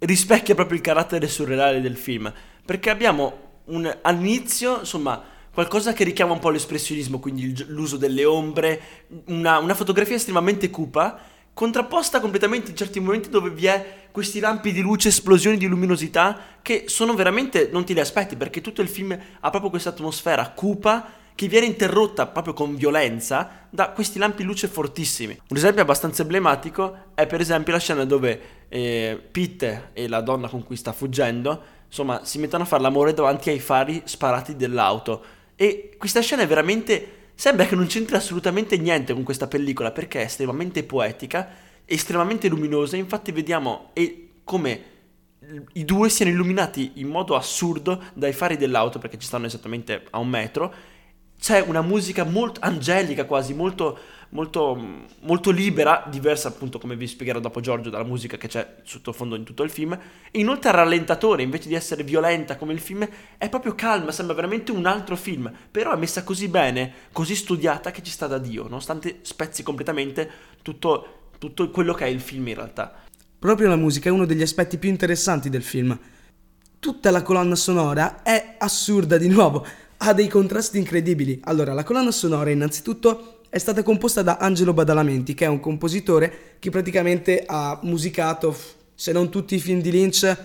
rispecchia 0.00 0.54
proprio 0.54 0.76
il 0.76 0.84
carattere 0.84 1.26
surreale 1.26 1.80
del 1.80 1.96
film. 1.96 2.32
Perché 2.64 2.90
abbiamo 2.90 3.62
un, 3.66 3.98
all'inizio, 4.02 4.80
insomma, 4.80 5.36
qualcosa 5.52 5.92
che 5.92 6.04
richiama 6.04 6.32
un 6.32 6.38
po' 6.38 6.50
l'espressionismo, 6.50 7.18
quindi 7.18 7.64
l'uso 7.68 7.96
delle 7.96 8.24
ombre, 8.24 8.80
una, 9.26 9.58
una 9.58 9.74
fotografia 9.74 10.16
estremamente 10.16 10.70
cupa, 10.70 11.18
contrapposta 11.52 12.20
completamente 12.20 12.70
in 12.70 12.76
certi 12.76 13.00
momenti 13.00 13.28
dove 13.30 13.50
vi 13.50 13.66
è 13.66 14.06
questi 14.12 14.38
lampi 14.38 14.72
di 14.72 14.80
luce, 14.80 15.08
esplosioni 15.08 15.56
di 15.56 15.66
luminosità, 15.66 16.38
che 16.62 16.84
sono 16.86 17.14
veramente, 17.14 17.68
non 17.72 17.84
ti 17.84 17.94
li 17.94 18.00
aspetti, 18.00 18.36
perché 18.36 18.60
tutto 18.60 18.80
il 18.80 18.88
film 18.88 19.10
ha 19.12 19.50
proprio 19.50 19.70
questa 19.70 19.90
atmosfera 19.90 20.50
cupa 20.50 21.12
che 21.34 21.46
viene 21.46 21.66
interrotta 21.66 22.26
proprio 22.26 22.52
con 22.52 22.74
violenza 22.74 23.66
da 23.70 23.90
questi 23.90 24.18
lampi 24.18 24.42
luce 24.42 24.66
fortissimi. 24.66 25.40
Un 25.48 25.56
esempio 25.56 25.82
abbastanza 25.82 26.22
emblematico 26.22 27.12
è 27.14 27.26
per 27.28 27.40
esempio 27.40 27.72
la 27.72 27.78
scena 27.78 28.04
dove 28.04 28.40
eh, 28.68 29.20
Pitt 29.30 29.62
e 29.92 30.08
la 30.08 30.20
donna 30.20 30.48
con 30.48 30.64
cui 30.64 30.74
sta 30.74 30.92
fuggendo, 30.92 31.62
insomma, 31.86 32.24
si 32.24 32.38
mettono 32.38 32.64
a 32.64 32.66
fare 32.66 32.82
l'amore 32.82 33.14
davanti 33.14 33.50
ai 33.50 33.60
fari 33.60 34.02
sparati 34.04 34.56
dell'auto. 34.56 35.24
E 35.60 35.96
questa 35.98 36.20
scena 36.20 36.42
è 36.42 36.46
veramente... 36.46 37.30
sembra 37.34 37.66
che 37.66 37.74
non 37.74 37.86
c'entri 37.86 38.14
assolutamente 38.14 38.76
niente 38.76 39.12
con 39.12 39.24
questa 39.24 39.48
pellicola 39.48 39.90
perché 39.90 40.20
è 40.20 40.24
estremamente 40.24 40.84
poetica, 40.84 41.48
estremamente 41.84 42.48
luminosa, 42.48 42.96
infatti 42.96 43.32
vediamo 43.32 43.92
come 44.44 44.82
i 45.72 45.84
due 45.84 46.08
siano 46.10 46.30
illuminati 46.30 46.92
in 46.94 47.08
modo 47.08 47.34
assurdo 47.34 48.02
dai 48.14 48.32
fari 48.32 48.56
dell'auto 48.56 49.00
perché 49.00 49.18
ci 49.18 49.26
stanno 49.26 49.46
esattamente 49.46 50.04
a 50.10 50.18
un 50.18 50.28
metro. 50.28 50.74
C'è 51.40 51.60
una 51.60 51.82
musica 51.82 52.24
molto 52.24 52.60
angelica, 52.62 53.24
quasi 53.24 53.52
molto, 53.52 53.98
molto, 54.30 54.78
molto 55.20 55.50
libera, 55.50 56.04
diversa 56.08 56.48
appunto 56.48 56.78
come 56.78 56.96
vi 56.96 57.06
spiegherò 57.06 57.40
dopo 57.40 57.60
Giorgio 57.60 57.90
dalla 57.90 58.04
musica 58.04 58.36
che 58.36 58.48
c'è 58.48 58.76
sottofondo 58.82 59.34
in 59.36 59.44
tutto 59.44 59.62
il 59.62 59.70
film. 59.70 59.98
Inoltre 60.32 60.70
al 60.70 60.76
rallentatore, 60.76 61.42
invece 61.42 61.68
di 61.68 61.74
essere 61.74 62.02
violenta 62.02 62.56
come 62.56 62.72
il 62.72 62.80
film, 62.80 63.08
è 63.38 63.48
proprio 63.48 63.74
calma, 63.74 64.12
sembra 64.12 64.34
veramente 64.34 64.72
un 64.72 64.86
altro 64.86 65.16
film. 65.16 65.50
Però 65.70 65.92
è 65.92 65.96
messa 65.96 66.24
così 66.24 66.48
bene, 66.48 66.92
così 67.12 67.34
studiata 67.34 67.90
che 67.90 68.02
ci 68.02 68.10
sta 68.10 68.26
da 68.26 68.38
Dio, 68.38 68.64
nonostante 68.64 69.20
spezzi 69.22 69.62
completamente 69.62 70.30
tutto, 70.62 71.30
tutto 71.38 71.70
quello 71.70 71.94
che 71.94 72.04
è 72.04 72.08
il 72.08 72.20
film 72.20 72.48
in 72.48 72.54
realtà. 72.54 72.94
Proprio 73.38 73.68
la 73.68 73.76
musica 73.76 74.08
è 74.08 74.12
uno 74.12 74.26
degli 74.26 74.42
aspetti 74.42 74.78
più 74.78 74.88
interessanti 74.88 75.48
del 75.48 75.62
film. 75.62 75.96
Tutta 76.80 77.10
la 77.10 77.22
colonna 77.22 77.54
sonora 77.54 78.22
è 78.22 78.56
assurda 78.58 79.16
di 79.16 79.28
nuovo, 79.28 79.66
ha 79.98 80.12
dei 80.12 80.28
contrasti 80.28 80.78
incredibili. 80.78 81.40
Allora, 81.44 81.72
la 81.72 81.84
colonna 81.84 82.10
sonora 82.10 82.50
innanzitutto 82.50 83.37
è 83.50 83.58
stata 83.58 83.82
composta 83.82 84.22
da 84.22 84.36
Angelo 84.36 84.74
Badalamenti, 84.74 85.34
che 85.34 85.46
è 85.46 85.48
un 85.48 85.60
compositore 85.60 86.56
che 86.58 86.70
praticamente 86.70 87.44
ha 87.46 87.78
musicato, 87.82 88.54
se 88.94 89.12
non 89.12 89.30
tutti 89.30 89.54
i 89.54 89.58
film 89.58 89.80
di 89.80 89.90
Lynch, 89.90 90.36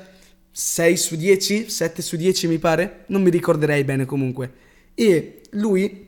6 0.51 0.98
su 0.98 1.15
10, 1.15 1.69
7 1.69 2.01
su 2.01 2.15
10 2.15 2.48
mi 2.48 2.60
pare, 2.60 3.03
non 3.07 3.22
mi 3.22 3.29
ricorderei 3.29 3.83
bene 3.83 4.05
comunque. 4.05 4.51
E 4.93 5.41
lui, 5.51 6.07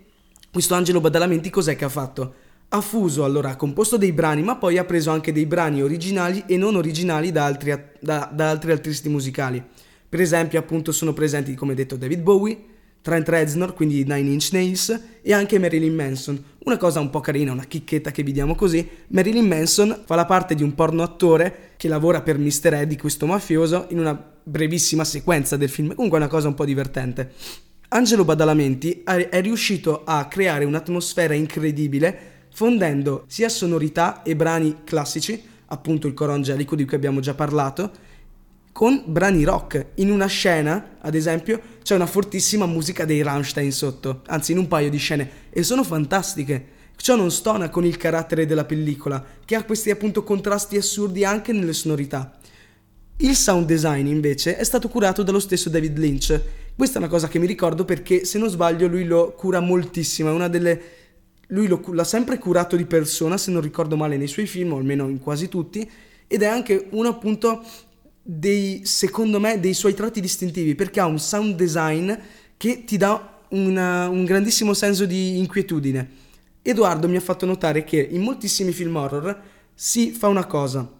questo 0.51 0.75
Angelo 0.75 1.01
Badalamenti, 1.01 1.49
cos'è 1.49 1.75
che 1.75 1.83
ha 1.83 1.89
fatto? 1.89 2.33
Ha 2.69 2.81
fuso, 2.81 3.25
allora 3.25 3.49
ha 3.49 3.55
composto 3.55 3.97
dei 3.97 4.13
brani, 4.13 4.41
ma 4.41 4.55
poi 4.55 4.77
ha 4.77 4.85
preso 4.85 5.11
anche 5.11 5.33
dei 5.33 5.45
brani 5.45 5.81
originali 5.81 6.43
e 6.47 6.57
non 6.57 6.75
originali 6.75 7.31
da 7.31 7.45
altri, 7.45 7.73
da, 7.99 8.29
da 8.31 8.49
altri 8.49 8.71
artisti 8.71 9.09
musicali. 9.09 9.63
Per 10.07 10.21
esempio, 10.21 10.59
appunto, 10.59 10.91
sono 10.91 11.11
presenti, 11.11 11.55
come 11.55 11.73
detto, 11.73 11.97
David 11.97 12.21
Bowie, 12.21 12.57
Trent 13.01 13.27
Reznor, 13.27 13.73
quindi 13.73 14.03
Nine 14.03 14.29
Inch 14.29 14.49
Nails, 14.51 15.01
e 15.21 15.33
anche 15.33 15.59
Marilyn 15.59 15.93
Manson. 15.93 16.43
Una 16.65 16.77
cosa 16.77 17.00
un 17.00 17.12
po' 17.12 17.19
carina, 17.19 17.51
una 17.51 17.65
chicchetta 17.65 18.10
che 18.10 18.24
vi 18.24 18.31
diamo 18.31 18.55
così, 18.55 18.89
Marilyn 19.10 19.45
Manson 19.45 20.01
fa 20.03 20.15
la 20.15 20.25
parte 20.25 20.55
di 20.55 20.63
un 20.63 20.74
porno 20.74 21.03
attore 21.03 21.74
che 21.77 21.88
lavora 21.88 22.24
per 22.24 22.39
Mr. 22.39 22.74
Eddie, 22.74 22.98
questo 22.98 23.27
mafioso, 23.27 23.86
in 23.89 24.00
una 24.00 24.19
brevissima 24.43 25.03
sequenza 25.03 25.57
del 25.57 25.69
film. 25.69 25.93
Comunque 25.93 26.17
è 26.17 26.22
una 26.22 26.29
cosa 26.29 26.48
un 26.48 26.55
po' 26.55 26.65
divertente. 26.65 27.34
Angelo 27.89 28.25
Badalamenti 28.25 29.03
è 29.03 29.41
riuscito 29.41 30.01
a 30.05 30.25
creare 30.25 30.65
un'atmosfera 30.65 31.36
incredibile 31.36 32.47
fondendo 32.51 33.25
sia 33.28 33.47
sonorità 33.47 34.23
e 34.23 34.36
brani 34.36 34.78
classici, 34.86 35.39
appunto 35.67 36.08
il 36.08 36.15
coro 36.15 36.34
angelico 36.34 36.75
di 36.75 36.86
cui 36.86 36.95
abbiamo 36.95 37.19
già 37.19 37.36
parlato, 37.36 37.91
con 38.75 39.03
brani 39.05 39.45
rock. 39.45 39.91
In 39.95 40.11
una 40.11 40.25
scena, 40.25 40.97
ad 40.99 41.15
esempio, 41.15 41.61
c'è 41.81 41.95
una 41.95 42.05
fortissima 42.05 42.65
musica 42.65 43.05
dei 43.05 43.23
Rammstein 43.23 43.71
sotto, 43.71 44.21
anzi 44.25 44.51
in 44.51 44.57
un 44.57 44.67
paio 44.67 44.89
di 44.89 44.97
scene, 44.97 45.29
e 45.49 45.63
sono 45.63 45.81
fantastiche. 45.81 46.65
Ciò 46.97 47.15
non 47.15 47.31
stona 47.31 47.69
con 47.69 47.85
il 47.85 47.95
carattere 47.95 48.45
della 48.45 48.65
pellicola, 48.65 49.23
che 49.45 49.55
ha 49.55 49.63
questi 49.63 49.91
appunto 49.91 50.25
contrasti 50.25 50.75
assurdi 50.75 51.23
anche 51.23 51.53
nelle 51.53 51.71
sonorità. 51.71 52.38
Il 53.15 53.38
sound 53.38 53.65
design 53.65 54.07
invece 54.07 54.57
è 54.57 54.63
stato 54.65 54.89
curato 54.89 55.23
dallo 55.23 55.39
stesso 55.39 55.69
David 55.69 55.97
Lynch. 55.97 56.41
Questa 56.75 56.95
è 56.95 57.01
una 57.01 57.09
cosa 57.09 57.29
che 57.29 57.39
mi 57.39 57.47
ricordo 57.47 57.85
perché 57.85 58.25
se 58.25 58.38
non 58.38 58.49
sbaglio 58.49 58.88
lui 58.88 59.05
lo 59.05 59.31
cura 59.38 59.61
moltissimo, 59.61 60.27
è 60.27 60.33
una 60.33 60.49
delle 60.49 60.81
lui 61.47 61.67
lo, 61.67 61.81
l'ha 61.93 62.03
sempre 62.03 62.39
curato 62.39 62.75
di 62.75 62.85
persona, 62.85 63.38
se 63.38 63.51
non 63.51 63.61
ricordo 63.61 63.95
male, 63.95 64.17
nei 64.17 64.27
suoi 64.27 64.47
film, 64.47 64.73
o 64.73 64.77
almeno 64.77 65.07
in 65.07 65.19
quasi 65.19 65.47
tutti, 65.47 65.89
ed 66.27 66.41
è 66.41 66.47
anche 66.47 66.88
uno 66.89 67.07
appunto 67.07 67.63
dei, 68.27 68.81
secondo 68.85 69.39
me, 69.39 69.59
dei 69.59 69.75
suoi 69.75 69.93
tratti 69.93 70.19
distintivi, 70.19 70.73
perché 70.73 70.99
ha 70.99 71.05
un 71.05 71.19
sound 71.19 71.55
design 71.55 72.11
che 72.57 72.83
ti 72.83 72.97
dà 72.97 73.43
una, 73.49 74.09
un 74.09 74.25
grandissimo 74.25 74.73
senso 74.73 75.05
di 75.05 75.38
inquietudine. 75.38 76.09
Edoardo 76.63 77.07
mi 77.07 77.17
ha 77.17 77.21
fatto 77.21 77.45
notare 77.45 77.83
che 77.83 78.01
in 78.01 78.21
moltissimi 78.21 78.71
film 78.71 78.95
horror 78.95 79.39
si 79.75 80.09
fa 80.09 80.27
una 80.27 80.45
cosa, 80.45 80.91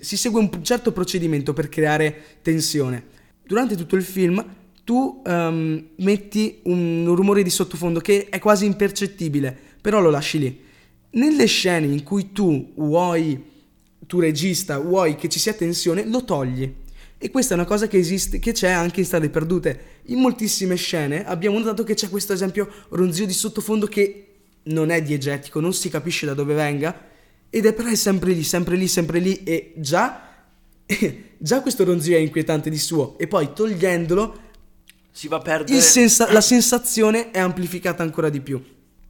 si 0.00 0.16
segue 0.16 0.40
un 0.40 0.64
certo 0.64 0.90
procedimento 0.90 1.52
per 1.52 1.68
creare 1.68 2.40
tensione. 2.42 3.04
Durante 3.46 3.76
tutto 3.76 3.94
il 3.94 4.02
film 4.02 4.44
tu 4.82 5.22
um, 5.24 5.90
metti 5.98 6.58
un 6.64 7.12
rumore 7.14 7.44
di 7.44 7.50
sottofondo 7.50 8.00
che 8.00 8.26
è 8.28 8.40
quasi 8.40 8.64
impercettibile, 8.64 9.56
però 9.80 10.00
lo 10.00 10.10
lasci 10.10 10.40
lì. 10.40 10.60
Nelle 11.10 11.46
scene 11.46 11.86
in 11.86 12.02
cui 12.02 12.32
tu 12.32 12.72
vuoi, 12.74 13.50
tu 14.12 14.20
regista, 14.20 14.78
vuoi 14.78 15.16
che 15.16 15.30
ci 15.30 15.38
sia 15.38 15.54
tensione, 15.54 16.04
lo 16.04 16.22
togli. 16.22 16.70
E 17.16 17.30
questa 17.30 17.54
è 17.54 17.56
una 17.56 17.64
cosa 17.64 17.86
che 17.86 17.96
esiste, 17.96 18.38
che 18.38 18.52
c'è 18.52 18.68
anche 18.68 19.00
in 19.00 19.06
Strade 19.06 19.30
Perdute. 19.30 19.80
In 20.08 20.18
moltissime 20.18 20.74
scene 20.74 21.24
abbiamo 21.24 21.58
notato 21.58 21.82
che 21.82 21.94
c'è 21.94 22.10
questo 22.10 22.34
esempio 22.34 22.68
ronzio 22.90 23.24
di 23.24 23.32
sottofondo 23.32 23.86
che 23.86 24.26
non 24.64 24.90
è 24.90 25.00
diegetico, 25.00 25.60
non 25.60 25.72
si 25.72 25.88
capisce 25.88 26.26
da 26.26 26.34
dove 26.34 26.52
venga, 26.52 26.94
ed 27.48 27.64
è 27.64 27.72
però 27.72 27.88
è 27.88 27.94
sempre 27.94 28.32
lì, 28.32 28.42
sempre 28.42 28.76
lì, 28.76 28.86
sempre 28.86 29.18
lì, 29.18 29.44
e 29.44 29.72
già, 29.76 30.44
già 31.38 31.62
questo 31.62 31.82
ronzio 31.82 32.14
è 32.14 32.18
inquietante 32.18 32.68
di 32.68 32.78
suo, 32.78 33.16
e 33.16 33.26
poi 33.26 33.54
togliendolo 33.54 34.40
si 35.10 35.26
va 35.26 35.38
a 35.38 35.40
perdere. 35.40 35.80
Sensa- 35.80 36.30
la 36.30 36.42
sensazione 36.42 37.30
è 37.30 37.38
amplificata 37.38 38.02
ancora 38.02 38.28
di 38.28 38.42
più. 38.42 38.62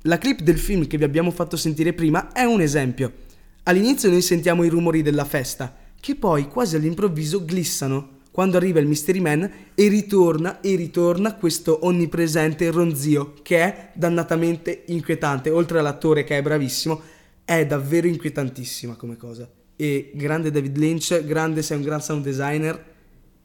La 0.03 0.19
clip 0.19 0.43
del 0.43 0.61
film 0.61 0.87
che 0.87 0.97
vi 0.97 1.03
abbiamo 1.03 1.33
fatto 1.33 1.57
sentire 1.57 1.93
prima 1.93 2.31
è 2.31 2.45
un 2.45 2.61
esempio. 2.61 3.31
All'inizio 3.65 4.11
noi 4.11 4.23
sentiamo 4.23 4.65
i 4.65 4.69
rumori 4.69 5.03
della 5.03 5.25
festa, 5.25 5.73
che 6.01 6.17
poi 6.17 6.49
quasi 6.49 6.75
all'improvviso 6.75 7.45
glissano 7.45 8.21
quando 8.33 8.57
arriva 8.57 8.81
il 8.81 8.89
Mystery 8.89 9.21
Man 9.21 9.49
e 9.73 9.89
ritorna 9.89 10.61
e 10.61 10.75
ritorna 10.75 11.37
questo 11.37 11.87
onnipresente 11.87 12.69
ronzio 12.71 13.35
che 13.41 13.59
è 13.59 13.91
dannatamente 13.95 14.83
inquietante. 14.87 15.51
Oltre 15.51 15.79
all'attore 15.79 16.25
che 16.25 16.39
è 16.39 16.43
bravissimo, 16.43 17.01
è 17.45 17.65
davvero 17.65 18.09
inquietantissima 18.09 18.97
come 18.97 19.17
cosa. 19.17 19.49
E 19.77 20.11
grande 20.13 20.51
David 20.51 20.77
Lynch, 20.77 21.25
grande 21.25 21.63
sei 21.63 21.77
un 21.77 21.85
gran 21.85 22.03
sound 22.03 22.25
designer 22.25 22.85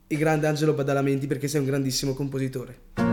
e 0.07 0.15
grande 0.15 0.47
Angelo 0.47 0.73
Badalamenti 0.73 1.27
perché 1.27 1.47
sei 1.47 1.59
un 1.59 1.67
grandissimo 1.67 2.15
compositore. 2.15 3.06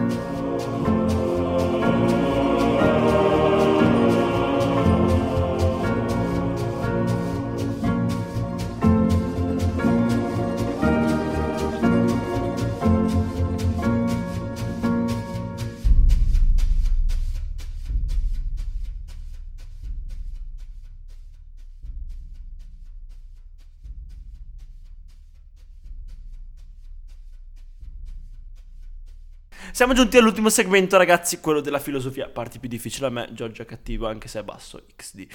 Siamo 29.74 29.92
giunti 29.92 30.16
all'ultimo 30.16 30.50
segmento, 30.50 30.96
ragazzi, 30.96 31.40
quello 31.40 31.60
della 31.60 31.80
filosofia. 31.80 32.28
Parti 32.28 32.60
più 32.60 32.68
difficile 32.68 33.08
a 33.08 33.10
me, 33.10 33.28
Giorgio 33.32 33.62
è 33.62 33.64
cattivo, 33.64 34.06
anche 34.06 34.28
se 34.28 34.38
è 34.38 34.44
basso, 34.44 34.84
XD. 34.94 35.26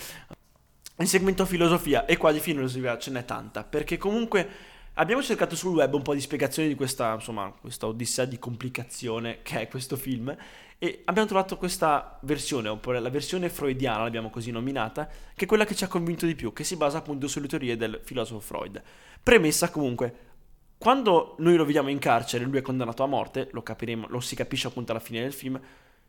Il 1.00 1.08
segmento 1.10 1.46
filosofia, 1.46 2.06
e 2.06 2.16
qua 2.16 2.32
di 2.32 2.40
filosofia 2.40 2.98
ce 2.98 3.12
n'è 3.12 3.26
tanta, 3.26 3.66
perché 3.66 3.98
comunque 3.98 4.48
abbiamo 4.94 5.22
cercato 5.22 5.58
sul 5.58 5.76
web 5.76 5.94
un 5.94 6.04
po' 6.04 6.14
di 6.14 6.22
spiegazioni 6.22 6.70
di 6.70 6.76
questa, 6.76 7.16
insomma, 7.16 7.54
questa 7.60 7.86
odissea 7.88 8.24
di 8.24 8.40
complicazione 8.40 9.40
che 9.42 9.60
è 9.60 9.68
questo 9.68 9.98
film, 9.98 10.34
e 10.78 11.02
abbiamo 11.04 11.28
trovato 11.28 11.58
questa 11.58 12.18
versione, 12.22 12.74
po' 12.78 12.92
la 12.92 13.10
versione 13.10 13.50
freudiana, 13.50 14.04
l'abbiamo 14.04 14.30
così 14.30 14.52
nominata, 14.52 15.10
che 15.36 15.44
è 15.44 15.48
quella 15.48 15.66
che 15.66 15.76
ci 15.76 15.84
ha 15.84 15.90
convinto 15.90 16.26
di 16.26 16.36
più, 16.36 16.54
che 16.54 16.64
si 16.64 16.78
basa 16.78 17.00
appunto 17.00 17.28
sulle 17.28 17.50
teorie 17.50 17.76
del 17.76 18.00
filosofo 18.06 18.40
Freud. 18.40 18.82
Premessa 19.22 19.70
comunque, 19.70 20.29
quando 20.80 21.36
noi 21.40 21.58
lo 21.58 21.66
vediamo 21.66 21.90
in 21.90 22.00
carcere, 22.00 22.46
lui 22.46 22.60
è 22.60 22.62
condannato 22.62 23.04
a 23.04 23.06
morte, 23.06 23.50
lo 23.52 23.62
capiremo, 23.62 24.08
lo 24.08 24.22
si 24.22 24.34
capisce 24.34 24.68
appunto 24.68 24.92
alla 24.92 25.02
fine 25.02 25.20
del 25.20 25.34
film, 25.34 25.60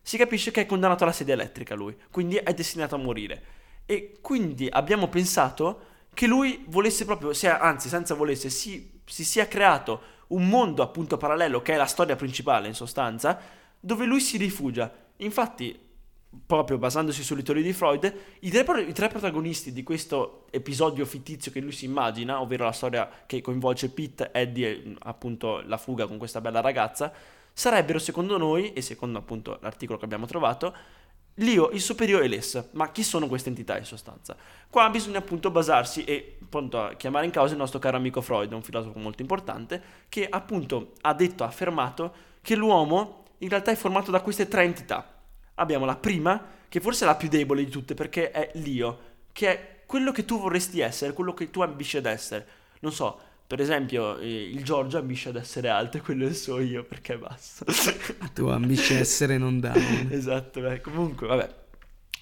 si 0.01 0.15
capisce 0.15 0.49
che 0.51 0.61
è 0.61 0.65
condannato 0.65 1.03
alla 1.03 1.11
sedia 1.11 1.33
elettrica 1.33 1.75
lui, 1.75 1.93
quindi 2.09 2.37
è 2.37 2.53
destinato 2.53 2.95
a 2.95 2.97
morire. 2.97 3.43
E 3.85 4.19
quindi 4.21 4.69
abbiamo 4.71 5.09
pensato 5.09 5.81
che 6.13 6.25
lui 6.25 6.63
volesse 6.69 7.03
proprio, 7.03 7.33
anzi 7.59 7.89
senza 7.89 8.15
volesse, 8.15 8.49
si, 8.49 9.01
si 9.03 9.25
sia 9.25 9.45
creato 9.45 10.01
un 10.27 10.47
mondo 10.47 10.83
appunto 10.83 11.17
parallelo 11.17 11.61
che 11.61 11.73
è 11.73 11.77
la 11.77 11.85
storia 11.85 12.15
principale 12.15 12.69
in 12.69 12.73
sostanza, 12.73 13.39
dove 13.77 14.05
lui 14.05 14.21
si 14.21 14.37
rifugia. 14.37 14.89
Infatti, 15.17 15.77
proprio 16.45 16.77
basandosi 16.77 17.23
sulle 17.23 17.43
teorie 17.43 17.63
di 17.63 17.73
Freud, 17.73 18.13
i 18.39 18.49
tre, 18.49 18.81
i 18.81 18.93
tre 18.93 19.09
protagonisti 19.09 19.73
di 19.73 19.83
questo 19.83 20.45
episodio 20.51 21.05
fittizio 21.05 21.51
che 21.51 21.59
lui 21.59 21.73
si 21.73 21.85
immagina, 21.85 22.39
ovvero 22.39 22.63
la 22.63 22.71
storia 22.71 23.09
che 23.25 23.41
coinvolge 23.41 23.89
Pete, 23.89 24.31
Eddie 24.31 24.69
e 24.69 24.95
appunto 24.99 25.61
la 25.61 25.77
fuga 25.77 26.07
con 26.07 26.17
questa 26.17 26.39
bella 26.39 26.61
ragazza, 26.61 27.11
sarebbero 27.51 27.99
secondo 27.99 28.37
noi, 28.37 28.71
e 28.73 28.81
secondo 28.81 29.17
appunto 29.17 29.59
l'articolo 29.61 29.99
che 29.99 30.05
abbiamo 30.05 30.25
trovato, 30.25 30.73
l'io, 31.35 31.69
il 31.71 31.81
superiore 31.81 32.25
e 32.25 32.27
l'ess. 32.29 32.69
Ma 32.71 32.91
chi 32.91 33.03
sono 33.03 33.27
queste 33.27 33.49
entità 33.49 33.77
in 33.77 33.85
sostanza? 33.85 34.35
Qua 34.69 34.89
bisogna 34.89 35.17
appunto 35.17 35.51
basarsi 35.51 36.05
e 36.05 36.37
appunto 36.41 36.93
chiamare 36.97 37.25
in 37.25 37.31
causa 37.31 37.53
il 37.53 37.59
nostro 37.59 37.79
caro 37.79 37.97
amico 37.97 38.21
Freud, 38.21 38.51
un 38.53 38.63
filosofo 38.63 38.99
molto 38.99 39.21
importante, 39.21 39.81
che 40.07 40.27
appunto 40.29 40.93
ha 41.01 41.13
detto, 41.13 41.43
ha 41.43 41.47
affermato 41.47 42.13
che 42.41 42.55
l'uomo 42.55 43.25
in 43.39 43.49
realtà 43.49 43.71
è 43.71 43.75
formato 43.75 44.11
da 44.11 44.21
queste 44.21 44.47
tre 44.47 44.63
entità. 44.63 45.20
Abbiamo 45.55 45.85
la 45.85 45.95
prima, 45.95 46.43
che 46.67 46.79
forse 46.79 47.03
è 47.03 47.07
la 47.07 47.15
più 47.15 47.27
debole 47.27 47.63
di 47.63 47.69
tutte, 47.69 47.93
perché 47.93 48.31
è 48.31 48.51
l'io, 48.55 48.99
che 49.31 49.47
è 49.49 49.79
quello 49.85 50.11
che 50.11 50.25
tu 50.25 50.39
vorresti 50.39 50.79
essere, 50.79 51.13
quello 51.13 51.33
che 51.33 51.49
tu 51.49 51.61
ambisci 51.61 51.97
ad 51.97 52.05
essere. 52.05 52.47
Non 52.79 52.93
so, 52.93 53.19
per 53.51 53.59
esempio, 53.59 54.17
eh, 54.17 54.49
il 54.49 54.63
Giorgio 54.63 54.97
ambisce 54.97 55.27
ad 55.27 55.35
essere 55.35 55.67
alto 55.67 55.97
e 55.97 56.01
quello 56.01 56.31
so 56.31 56.61
io 56.61 56.85
perché 56.85 57.15
è 57.15 57.17
basso. 57.17 57.65
Tu 58.33 58.47
ambisci 58.47 58.93
a 58.93 58.99
essere 58.99 59.37
non 59.37 59.59
down. 59.59 60.07
esatto, 60.09 60.61
beh, 60.61 60.79
comunque, 60.79 61.27
vabbè. 61.27 61.53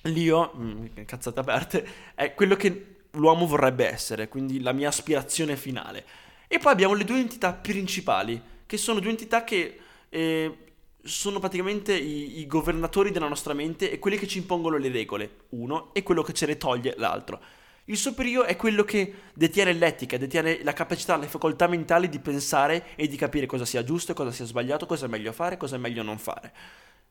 L'io, 0.04 0.52
mm, 0.58 0.86
cazzate 1.06 1.40
aperte, 1.40 1.88
è 2.16 2.34
quello 2.34 2.56
che 2.56 2.96
l'uomo 3.12 3.46
vorrebbe 3.46 3.88
essere, 3.88 4.28
quindi 4.28 4.60
la 4.60 4.72
mia 4.72 4.88
aspirazione 4.88 5.56
finale. 5.56 6.04
E 6.48 6.58
poi 6.58 6.72
abbiamo 6.72 6.96
le 6.96 7.04
due 7.04 7.20
entità 7.20 7.54
principali, 7.54 8.42
che 8.66 8.78
sono 8.78 9.00
due 9.00 9.12
entità 9.12 9.44
che 9.44 9.80
eh, 10.10 10.58
sono 11.04 11.40
praticamente 11.40 11.96
i, 11.96 12.40
i 12.40 12.48
governatori 12.48 13.12
della 13.12 13.28
nostra 13.28 13.54
mente 13.54 13.92
e 13.92 14.00
quelli 14.00 14.18
che 14.18 14.28
ci 14.28 14.38
impongono 14.38 14.78
le 14.78 14.90
regole, 14.90 15.30
uno, 15.50 15.94
e 15.94 16.04
quello 16.04 16.24
che 16.24 16.34
ce 16.34 16.46
le 16.46 16.58
toglie, 16.58 16.96
l'altro. 16.98 17.40
Il 17.86 17.98
superiore 17.98 18.50
è 18.50 18.56
quello 18.56 18.84
che 18.84 19.14
detiene 19.34 19.74
l'etica, 19.74 20.18
detiene 20.18 20.64
la 20.64 20.74
capacità, 20.74 21.18
le 21.18 21.26
facoltà 21.26 21.68
mentali 21.68 22.08
di 22.08 22.20
pensare 22.20 22.90
e 22.96 23.08
di 23.08 23.16
capire 23.16 23.48
cosa 23.48 23.66
sia 23.66 23.84
giusto, 23.84 24.14
cosa 24.14 24.32
sia 24.32 24.46
sbagliato, 24.46 24.86
cosa 24.86 25.08
è 25.08 25.10
meglio 25.10 25.32
fare, 25.32 25.58
cosa 25.58 25.76
è 25.76 25.80
meglio 25.80 26.04
non 26.04 26.20
fare. 26.20 26.54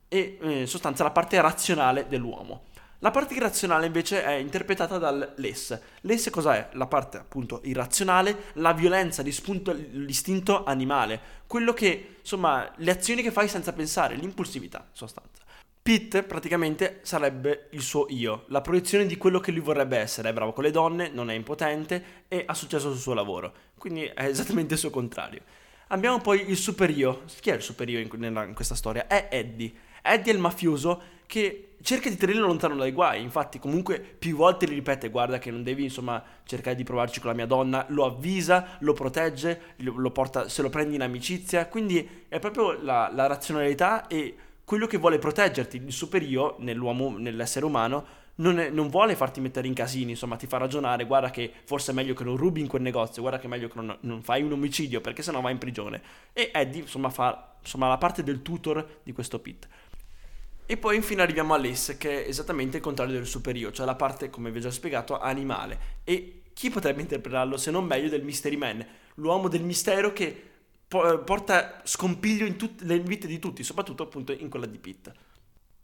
E 0.06 0.38
eh, 0.40 0.60
in 0.60 0.68
sostanza 0.68 1.02
la 1.02 1.10
parte 1.10 1.40
razionale 1.40 2.06
dell'uomo. 2.08 2.66
La 3.00 3.12
parte 3.12 3.34
irrazionale 3.34 3.86
invece 3.86 4.24
è 4.24 4.32
interpretata 4.32 4.98
dal 4.98 5.34
l'ess. 5.36 5.78
Cosa 6.30 6.56
è? 6.56 6.68
La 6.72 6.88
parte 6.88 7.18
appunto 7.18 7.60
irrazionale, 7.62 8.46
la 8.54 8.72
violenza, 8.72 9.22
l'ispunto- 9.22 9.72
l'istinto 9.72 10.64
animale, 10.64 11.20
quello 11.46 11.72
che, 11.72 12.16
insomma, 12.20 12.68
le 12.76 12.90
azioni 12.90 13.22
che 13.22 13.30
fai 13.30 13.46
senza 13.46 13.72
pensare, 13.72 14.16
l'impulsività 14.16 14.78
in 14.78 14.96
sostanza. 14.96 15.44
Pete 15.80 16.24
praticamente 16.24 16.98
sarebbe 17.02 17.68
il 17.70 17.82
suo 17.82 18.06
io, 18.08 18.44
la 18.48 18.60
proiezione 18.60 19.06
di 19.06 19.16
quello 19.16 19.38
che 19.38 19.52
lui 19.52 19.62
vorrebbe 19.62 19.96
essere, 19.96 20.30
è 20.30 20.32
bravo 20.32 20.52
con 20.52 20.64
le 20.64 20.72
donne, 20.72 21.08
non 21.08 21.30
è 21.30 21.34
impotente 21.34 22.24
e 22.26 22.42
ha 22.46 22.52
successo 22.52 22.90
sul 22.90 23.00
suo 23.00 23.14
lavoro, 23.14 23.54
quindi 23.78 24.04
è 24.04 24.24
esattamente 24.24 24.74
il 24.74 24.80
suo 24.80 24.90
contrario. 24.90 25.42
Abbiamo 25.88 26.20
poi 26.20 26.50
il 26.50 26.56
super 26.56 26.90
io, 26.90 27.22
chi 27.40 27.50
è 27.50 27.54
il 27.54 27.62
super 27.62 27.88
io 27.88 28.00
in, 28.00 28.08
in 28.12 28.52
questa 28.54 28.74
storia? 28.74 29.06
È 29.06 29.28
Eddie. 29.30 29.72
Eddie 30.02 30.32
è 30.32 30.34
il 30.34 30.40
mafioso 30.42 31.00
che 31.26 31.67
cerca 31.82 32.08
di 32.08 32.16
tenerlo 32.16 32.46
lontano 32.46 32.76
dai 32.76 32.92
guai, 32.92 33.22
infatti 33.22 33.58
comunque 33.58 34.00
più 34.00 34.36
volte 34.36 34.66
gli 34.66 34.74
ripete 34.74 35.08
guarda 35.10 35.38
che 35.38 35.50
non 35.50 35.62
devi 35.62 35.84
insomma 35.84 36.22
cercare 36.44 36.76
di 36.76 36.84
provarci 36.84 37.20
con 37.20 37.30
la 37.30 37.36
mia 37.36 37.46
donna, 37.46 37.84
lo 37.88 38.04
avvisa, 38.04 38.76
lo 38.80 38.92
protegge, 38.92 39.74
lo, 39.76 40.10
porta, 40.10 40.48
se 40.48 40.62
lo 40.62 40.70
prendi 40.70 40.96
in 40.96 41.02
amicizia, 41.02 41.66
quindi 41.66 42.24
è 42.28 42.38
proprio 42.38 42.72
la, 42.82 43.10
la 43.12 43.26
razionalità 43.26 44.06
e 44.06 44.36
quello 44.64 44.86
che 44.86 44.98
vuole 44.98 45.18
proteggerti, 45.18 45.76
il 45.76 45.92
super 45.92 46.22
io 46.22 46.56
nell'uomo, 46.58 47.16
nell'essere 47.16 47.64
umano, 47.64 48.04
non, 48.36 48.58
è- 48.58 48.70
non 48.70 48.88
vuole 48.88 49.16
farti 49.16 49.40
mettere 49.40 49.66
in 49.66 49.74
casini, 49.74 50.10
insomma, 50.10 50.36
ti 50.36 50.46
fa 50.46 50.58
ragionare, 50.58 51.04
guarda 51.04 51.30
che 51.30 51.50
forse 51.64 51.92
è 51.92 51.94
meglio 51.94 52.14
che 52.14 52.24
non 52.24 52.36
rubi 52.36 52.60
in 52.60 52.68
quel 52.68 52.82
negozio, 52.82 53.22
guarda 53.22 53.38
che 53.38 53.46
è 53.46 53.48
meglio 53.48 53.68
che 53.68 53.80
non, 53.80 53.96
non 54.00 54.22
fai 54.22 54.42
un 54.42 54.52
omicidio, 54.52 55.00
perché 55.00 55.22
sennò 55.22 55.40
vai 55.40 55.52
in 55.52 55.58
prigione. 55.58 56.02
E 56.32 56.50
Eddie, 56.52 56.82
insomma, 56.82 57.08
fa 57.10 57.54
insomma, 57.60 57.88
la 57.88 57.98
parte 57.98 58.22
del 58.22 58.42
tutor 58.42 59.00
di 59.02 59.12
questo 59.12 59.38
Pete. 59.38 59.68
E 60.70 60.76
poi 60.76 60.96
infine 60.96 61.22
arriviamo 61.22 61.54
all'S, 61.54 61.96
che 61.96 62.26
è 62.26 62.28
esattamente 62.28 62.76
il 62.76 62.82
contrario 62.82 63.14
del 63.14 63.26
superio, 63.26 63.72
cioè 63.72 63.86
la 63.86 63.94
parte, 63.94 64.28
come 64.28 64.50
vi 64.50 64.58
ho 64.58 64.60
già 64.60 64.70
spiegato, 64.70 65.18
animale. 65.18 65.78
E 66.04 66.42
chi 66.52 66.68
potrebbe 66.68 67.00
interpretarlo 67.00 67.56
se 67.56 67.70
non 67.70 67.86
meglio 67.86 68.10
del 68.10 68.22
Mystery 68.22 68.56
Man, 68.56 68.86
l'uomo 69.14 69.48
del 69.48 69.62
mistero 69.62 70.12
che 70.12 70.42
po- 70.86 71.20
porta 71.20 71.80
scompiglio 71.84 72.44
in 72.44 72.56
tutte 72.56 72.84
le 72.84 73.00
vite 73.00 73.26
di 73.26 73.38
tutti, 73.38 73.62
soprattutto 73.62 74.02
appunto 74.02 74.30
in 74.32 74.50
quella 74.50 74.66
di 74.66 74.76
Pete. 74.76 75.14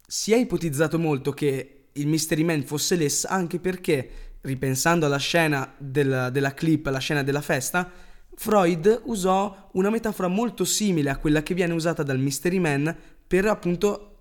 Si 0.06 0.34
è 0.34 0.36
ipotizzato 0.36 0.98
molto 0.98 1.32
che 1.32 1.84
il 1.90 2.06
Mystery 2.06 2.42
Man 2.42 2.62
fosse 2.64 2.96
l'Es 2.96 3.24
anche 3.24 3.58
perché, 3.60 4.10
ripensando 4.42 5.06
alla 5.06 5.16
scena 5.16 5.72
del- 5.78 6.28
della 6.30 6.52
clip, 6.52 6.88
alla 6.88 6.98
scena 6.98 7.22
della 7.22 7.40
festa, 7.40 7.90
Freud 8.34 9.00
usò 9.04 9.70
una 9.72 9.88
metafora 9.88 10.28
molto 10.28 10.66
simile 10.66 11.08
a 11.08 11.16
quella 11.16 11.42
che 11.42 11.54
viene 11.54 11.72
usata 11.72 12.02
dal 12.02 12.18
Mystery 12.18 12.58
Man 12.58 12.94
per 13.26 13.46
appunto 13.46 14.13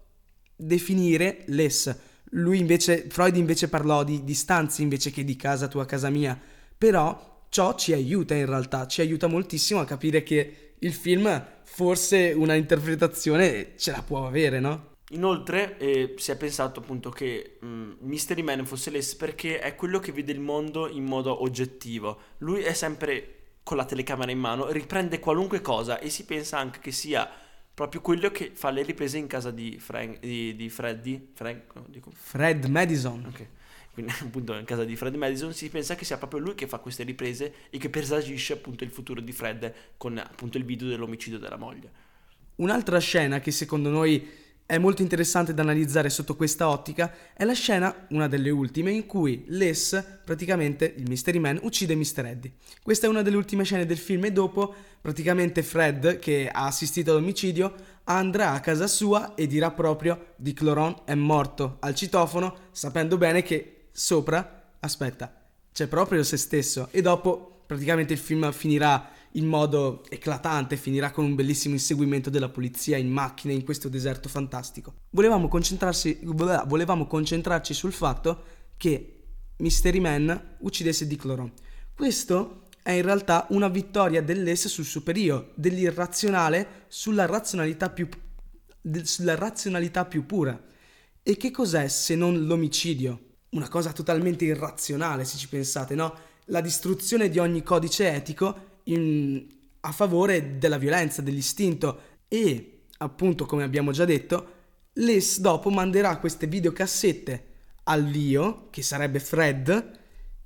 definire 0.56 1.44
l'Es. 1.48 1.96
Lui 2.32 2.60
invece, 2.60 3.08
Freud 3.10 3.36
invece 3.36 3.70
parlò 3.70 4.04
di 4.04 4.24
distanze 4.24 4.82
invece 4.82 5.12
che 5.12 5.24
di 5.24 5.36
casa 5.36 5.68
tua, 5.68 5.86
casa 5.86 6.10
mia. 6.10 6.40
Però 6.78 7.46
ciò 7.50 7.76
ci 7.76 7.94
aiuta 7.94 8.34
in 8.34 8.48
realtà, 8.48 8.88
ci 8.88 9.02
aiuta 9.02 9.28
moltissimo 9.28 9.80
a 9.80 9.86
capire 9.86 10.24
che 10.24 10.74
il 10.80 10.94
film 10.94 11.46
forse 11.64 12.34
una 12.36 12.56
interpretazione 12.56 13.74
ce 13.78 13.92
la 13.92 14.02
può 14.02 14.28
avere, 14.28 14.60
no? 14.60 14.92
Inoltre 15.10 15.78
eh, 15.78 16.16
si 16.18 16.32
è 16.32 16.38
pensato 16.38 16.80
appunto 16.80 17.12
che 17.12 17.60
mm, 17.64 17.94
Mystery 18.00 18.42
Man 18.42 18.66
fosse 18.66 18.90
l'S 18.90 19.16
perché 19.16 19.60
è 19.60 19.76
quello 19.76 20.00
che 20.00 20.12
vede 20.12 20.32
il 20.32 20.40
mondo 20.40 20.90
in 20.90 21.04
modo 21.04 21.44
oggettivo. 21.44 22.20
Lui 22.40 22.62
è 22.62 22.74
sempre 22.74 23.42
con 23.62 23.78
la 23.78 23.86
telecamera 23.86 24.32
in 24.32 24.40
mano, 24.40 24.72
riprende 24.72 25.20
qualunque 25.20 25.62
cosa 25.62 26.00
e 26.00 26.10
si 26.10 26.26
pensa 26.26 26.58
anche 26.58 26.80
che 26.80 26.92
sia 26.92 27.30
proprio 27.74 28.02
quello 28.02 28.30
che 28.30 28.52
fa 28.54 28.70
le 28.70 28.84
riprese 28.84 29.18
in 29.18 29.28
casa 29.28 29.52
di, 29.52 29.78
Frank, 29.80 30.20
di, 30.20 30.56
di 30.56 30.70
Freddy. 30.70 31.30
Frank, 31.34 31.74
no, 31.76 31.86
dico. 31.88 32.12
Fred 32.14 32.66
Madison. 32.66 33.26
Ok. 33.26 33.48
Quindi 33.94 34.12
appunto 34.22 34.54
in 34.56 34.66
casa 34.66 34.84
di 34.84 34.96
Fred 34.96 35.16
Madison 35.16 35.54
si 35.54 35.70
pensa 35.70 35.96
che 35.96 36.06
sia 36.06 36.18
proprio 36.18 36.40
lui 36.40 36.56
che 36.56 36.68
fa 36.68 36.80
queste 36.80 37.04
riprese 37.04 37.54
e 37.70 37.78
che 37.78 37.90
presagisce 37.90 38.54
appunto 38.54 38.84
il 38.84 38.92
futuro 38.92 39.22
di 39.22 39.32
Fred 39.32 39.74
con 39.98 40.18
appunto 40.18 40.58
il 40.58 40.66
video 40.66 40.88
dell'omicidio 40.88 41.40
della 41.40 41.58
moglie. 41.58 42.12
Un'altra 42.56 43.00
scena 43.00 43.40
che 43.40 43.52
secondo 43.52 43.90
noi 43.90 44.28
è 44.66 44.78
molto 44.78 45.02
interessante 45.02 45.54
da 45.54 45.62
analizzare 45.62 46.10
sotto 46.10 46.36
questa 46.36 46.70
ottica 46.70 47.14
è 47.34 47.44
la 47.44 47.54
scena, 47.54 48.08
una 48.10 48.28
delle 48.28 48.50
ultime, 48.50 48.92
in 48.92 49.06
cui 49.06 49.44
Les, 49.48 50.04
praticamente 50.24 50.94
il 50.98 51.08
Mystery 51.08 51.40
Man, 51.40 51.60
uccide 51.64 51.96
Mr. 51.96 52.26
Eddie. 52.26 52.54
Questa 52.82 53.06
è 53.06 53.10
una 53.10 53.22
delle 53.22 53.36
ultime 53.36 53.64
scene 53.66 53.86
del 53.86 53.98
film 53.98 54.26
e 54.26 54.32
dopo 54.32 54.74
praticamente 55.02 55.64
Fred, 55.64 56.18
che 56.20 56.50
ha 56.52 56.66
assistito 56.66 57.12
all'omicidio, 57.12 57.74
andrà 58.06 58.52
a 58.52 58.60
casa 58.62 58.88
sua 58.88 59.36
e 59.36 59.48
dirà 59.48 59.72
proprio 59.72 60.28
di 60.38 60.54
Cloron 60.54 61.02
è 61.06 61.14
morto 61.14 61.78
al 61.82 61.94
citofono, 61.94 62.56
sapendo 62.72 63.18
bene 63.18 63.44
che 63.44 63.88
sopra, 63.92 64.72
aspetta, 64.80 65.42
c'è 65.74 65.88
proprio 65.88 66.24
se 66.24 66.38
stesso 66.38 66.88
e 66.92 67.02
dopo 67.02 67.64
praticamente 67.66 68.14
il 68.14 68.20
film 68.20 68.52
finirà 68.52 69.10
in 69.34 69.48
modo 69.48 70.04
eclatante, 70.10 70.78
finirà 70.78 71.12
con 71.12 71.26
un 71.26 71.36
bellissimo 71.36 71.74
inseguimento 71.74 72.30
della 72.30 72.50
polizia 72.50 72.98
in 72.98 73.10
macchine 73.10 73.54
in 73.54 73.64
questo 73.64 73.90
deserto 73.90 74.30
fantastico. 74.30 74.94
Volevamo, 75.12 75.50
volevamo 76.66 77.08
concentrarci 77.08 77.74
sul 77.74 77.94
fatto 77.94 78.44
che 78.78 79.24
Mystery 79.58 80.00
Man 80.00 80.56
uccidesse 80.60 81.08
Dick 81.08 81.24
Loron. 81.24 81.52
Questo 81.96 82.68
è 82.84 82.92
in 82.92 83.04
realtà 83.04 83.48
una 83.50 83.70
vittoria 83.70 84.22
dell'esse 84.22 84.68
sul 84.68 84.86
superio, 84.86 85.52
dell'irrazionale 85.56 86.86
sulla 86.88 87.26
razionalità 87.26 87.90
più, 87.90 88.08
del- 88.82 89.08
sulla 89.08 89.36
razionalità 89.36 90.06
più 90.06 90.26
pura. 90.26 90.62
E 91.24 91.38
che 91.38 91.50
cos'è 91.50 91.88
se 91.88 92.16
non 92.16 92.46
l'omicidio? 92.46 93.32
Una 93.52 93.70
cosa 93.70 93.94
totalmente 93.94 94.46
irrazionale, 94.46 95.24
se 95.24 95.38
ci 95.38 95.48
pensate, 95.48 95.96
no? 95.96 96.14
La 96.48 96.60
distruzione 96.60 97.30
di 97.30 97.40
ogni 97.40 97.64
codice 97.64 98.12
etico 98.12 98.72
in- 98.86 99.46
a 99.82 99.92
favore 99.92 100.58
della 100.58 100.78
violenza, 100.78 101.22
dell'istinto 101.22 102.00
e, 102.28 102.84
appunto, 102.98 103.46
come 103.46 103.64
abbiamo 103.64 103.92
già 103.92 104.06
detto, 104.06 104.52
Les 104.94 105.40
dopo 105.40 105.70
manderà 105.70 106.18
queste 106.18 106.48
videocassette 106.48 107.46
all'io, 107.86 108.68
che 108.70 108.82
sarebbe 108.82 109.20
Fred, 109.20 110.00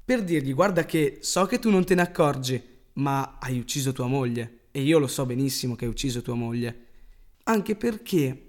per 0.04 0.24
dirgli 0.24 0.54
guarda 0.54 0.86
che 0.86 1.18
so 1.22 1.46
che 1.46 1.60
tu 1.60 1.70
non 1.70 1.84
te 1.84 1.94
ne 1.94 2.02
accorgi, 2.02 2.64
ma 2.94 3.38
hai 3.40 3.60
ucciso 3.60 3.92
tua 3.92 4.08
moglie 4.08 4.68
e 4.72 4.82
io 4.82 5.00
lo 5.00 5.08
so 5.08 5.26
benissimo 5.26 5.76
che 5.76 5.84
hai 5.84 5.92
ucciso 5.92 6.22
tua 6.22 6.34
moglie. 6.36 6.86
Anche 7.44 7.76
perché 7.76 8.42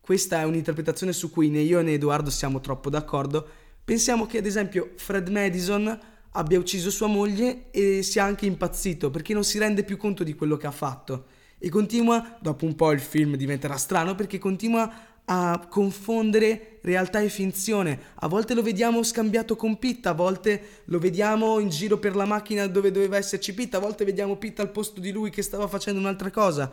questa 0.00 0.40
è 0.40 0.44
un'interpretazione 0.44 1.12
su 1.12 1.30
cui 1.30 1.48
né 1.50 1.60
io 1.60 1.80
né 1.82 1.94
Edoardo 1.94 2.30
siamo 2.30 2.60
troppo 2.60 2.90
d'accordo. 2.90 3.46
Pensiamo 3.84 4.26
che 4.26 4.38
ad 4.38 4.46
esempio 4.46 4.92
Fred 4.96 5.28
Madison 5.28 5.98
abbia 6.32 6.58
ucciso 6.58 6.90
sua 6.90 7.06
moglie 7.06 7.70
e 7.70 8.02
sia 8.02 8.24
anche 8.24 8.46
impazzito 8.46 9.10
perché 9.10 9.34
non 9.34 9.44
si 9.44 9.58
rende 9.58 9.84
più 9.84 9.96
conto 9.96 10.22
di 10.24 10.34
quello 10.34 10.56
che 10.56 10.66
ha 10.66 10.72
fatto. 10.72 11.26
E 11.58 11.68
continua, 11.68 12.38
dopo 12.40 12.64
un 12.64 12.74
po' 12.74 12.92
il 12.92 13.00
film 13.00 13.36
diventerà 13.36 13.76
strano 13.76 14.14
perché 14.14 14.38
continua 14.38 15.08
a 15.24 15.66
confondere 15.68 16.78
realtà 16.82 17.20
e 17.20 17.28
finzione. 17.28 18.00
A 18.16 18.28
volte 18.28 18.54
lo 18.54 18.62
vediamo 18.62 19.02
scambiato 19.02 19.54
con 19.56 19.78
Pitt, 19.78 20.06
a 20.06 20.12
volte 20.12 20.82
lo 20.86 20.98
vediamo 20.98 21.58
in 21.58 21.68
giro 21.68 21.98
per 21.98 22.16
la 22.16 22.24
macchina 22.24 22.66
dove 22.66 22.90
doveva 22.90 23.16
esserci 23.16 23.54
Pitt, 23.54 23.74
a 23.74 23.78
volte 23.78 24.04
vediamo 24.04 24.36
Pitt 24.36 24.58
al 24.58 24.70
posto 24.70 25.00
di 25.00 25.12
lui 25.12 25.30
che 25.30 25.42
stava 25.42 25.68
facendo 25.68 26.00
un'altra 26.00 26.30
cosa. 26.30 26.72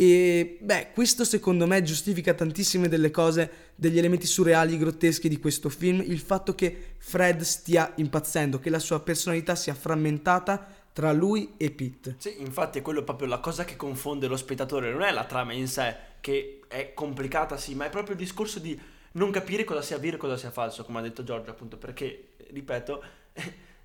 E 0.00 0.56
beh, 0.62 0.92
questo 0.94 1.24
secondo 1.24 1.66
me 1.66 1.82
giustifica 1.82 2.32
tantissime 2.32 2.88
delle 2.88 3.10
cose, 3.10 3.72
degli 3.74 3.98
elementi 3.98 4.24
surreali, 4.24 4.78
grotteschi 4.78 5.28
di 5.28 5.38
questo 5.38 5.68
film, 5.68 6.00
il 6.00 6.20
fatto 6.20 6.54
che 6.54 6.94
Fred 6.96 7.42
stia 7.42 7.92
impazzendo, 7.96 8.58
che 8.58 8.70
la 8.70 8.78
sua 8.78 9.00
personalità 9.00 9.54
sia 9.54 9.74
frammentata 9.74 10.66
tra 10.94 11.12
lui 11.12 11.52
e 11.58 11.70
Pete. 11.70 12.14
Sì, 12.16 12.40
infatti 12.40 12.78
è 12.78 12.82
quello 12.82 13.04
proprio 13.04 13.28
la 13.28 13.40
cosa 13.40 13.66
che 13.66 13.76
confonde 13.76 14.26
lo 14.26 14.38
spettatore, 14.38 14.90
non 14.90 15.02
è 15.02 15.12
la 15.12 15.26
trama 15.26 15.52
in 15.52 15.68
sé 15.68 15.94
che 16.22 16.62
è 16.66 16.94
complicata 16.94 17.58
sì, 17.58 17.74
ma 17.74 17.84
è 17.84 17.90
proprio 17.90 18.14
il 18.14 18.20
discorso 18.20 18.58
di 18.58 18.80
non 19.12 19.30
capire 19.30 19.64
cosa 19.64 19.82
sia 19.82 19.98
vero 19.98 20.16
e 20.16 20.18
cosa 20.18 20.38
sia 20.38 20.50
falso, 20.50 20.82
come 20.82 21.00
ha 21.00 21.02
detto 21.02 21.24
Giorgio 21.24 21.50
appunto, 21.50 21.76
perché, 21.76 22.28
ripeto, 22.52 23.02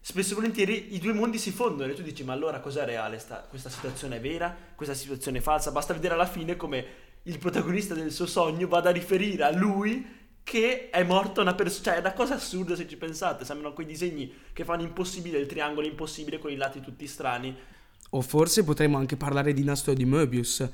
spesso 0.07 0.33
e 0.33 0.35
volentieri 0.35 0.93
i 0.93 0.99
due 0.99 1.13
mondi 1.13 1.39
si 1.39 1.49
fondono 1.49 1.91
e 1.91 1.95
tu 1.95 2.03
dici 2.03 2.23
ma 2.23 2.31
allora 2.31 2.59
cos'è 2.59 2.85
reale, 2.85 3.17
sta, 3.17 3.37
questa 3.49 3.71
situazione 3.71 4.17
è 4.17 4.21
vera, 4.21 4.55
questa 4.75 4.93
situazione 4.93 5.39
è 5.39 5.41
falsa, 5.41 5.71
basta 5.71 5.95
vedere 5.95 6.13
alla 6.13 6.27
fine 6.27 6.55
come 6.55 6.85
il 7.23 7.39
protagonista 7.39 7.95
del 7.95 8.11
suo 8.11 8.27
sogno 8.27 8.67
vada 8.67 8.89
a 8.89 8.91
riferire 8.91 9.45
a 9.45 9.51
lui 9.51 10.05
che 10.43 10.91
è 10.91 11.03
morta 11.03 11.41
una 11.41 11.55
persona, 11.55 11.85
cioè 11.85 11.95
è 11.95 11.99
una 12.01 12.13
cosa 12.13 12.35
assurda 12.35 12.75
se 12.75 12.87
ci 12.87 12.97
pensate, 12.97 13.45
sembrano 13.45 13.73
quei 13.73 13.87
disegni 13.87 14.31
che 14.53 14.63
fanno 14.63 14.83
impossibile 14.83 15.39
il 15.39 15.47
triangolo 15.47 15.87
impossibile 15.87 16.37
con 16.37 16.51
i 16.51 16.55
lati 16.55 16.81
tutti 16.81 17.07
strani. 17.07 17.57
O 18.11 18.21
forse 18.21 18.63
potremmo 18.63 18.97
anche 18.97 19.17
parlare 19.17 19.53
di 19.53 19.63
nastro 19.63 19.95
di 19.95 20.05
Möbius. 20.05 20.69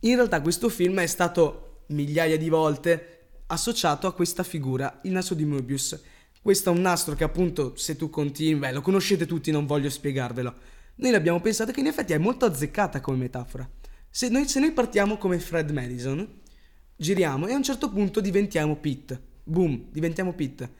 In 0.00 0.14
realtà 0.14 0.40
questo 0.40 0.70
film 0.70 0.98
è 1.00 1.06
stato 1.06 1.82
migliaia 1.88 2.38
di 2.38 2.48
volte 2.48 3.18
associato 3.48 4.06
a 4.06 4.14
questa 4.14 4.42
figura, 4.42 5.00
il 5.02 5.12
nastro 5.12 5.34
di 5.34 5.44
Möbius. 5.44 6.14
Questo 6.46 6.70
è 6.70 6.72
un 6.72 6.80
nastro 6.80 7.16
che 7.16 7.24
appunto, 7.24 7.74
se 7.74 7.96
tu 7.96 8.08
continui, 8.08 8.60
beh, 8.60 8.70
lo 8.70 8.80
conoscete 8.80 9.26
tutti, 9.26 9.50
non 9.50 9.66
voglio 9.66 9.90
spiegarvelo. 9.90 10.54
Noi 10.94 11.10
l'abbiamo 11.10 11.40
pensato 11.40 11.72
che 11.72 11.80
in 11.80 11.88
effetti 11.88 12.12
è 12.12 12.18
molto 12.18 12.44
azzeccata 12.44 13.00
come 13.00 13.16
metafora. 13.16 13.68
Se 14.08 14.28
noi, 14.28 14.46
se 14.46 14.60
noi 14.60 14.70
partiamo 14.70 15.16
come 15.16 15.40
Fred 15.40 15.72
Madison, 15.72 16.24
giriamo 16.94 17.48
e 17.48 17.52
a 17.52 17.56
un 17.56 17.64
certo 17.64 17.90
punto 17.90 18.20
diventiamo 18.20 18.76
Pete. 18.76 19.20
Boom, 19.42 19.86
diventiamo 19.90 20.34
Pete. 20.34 20.70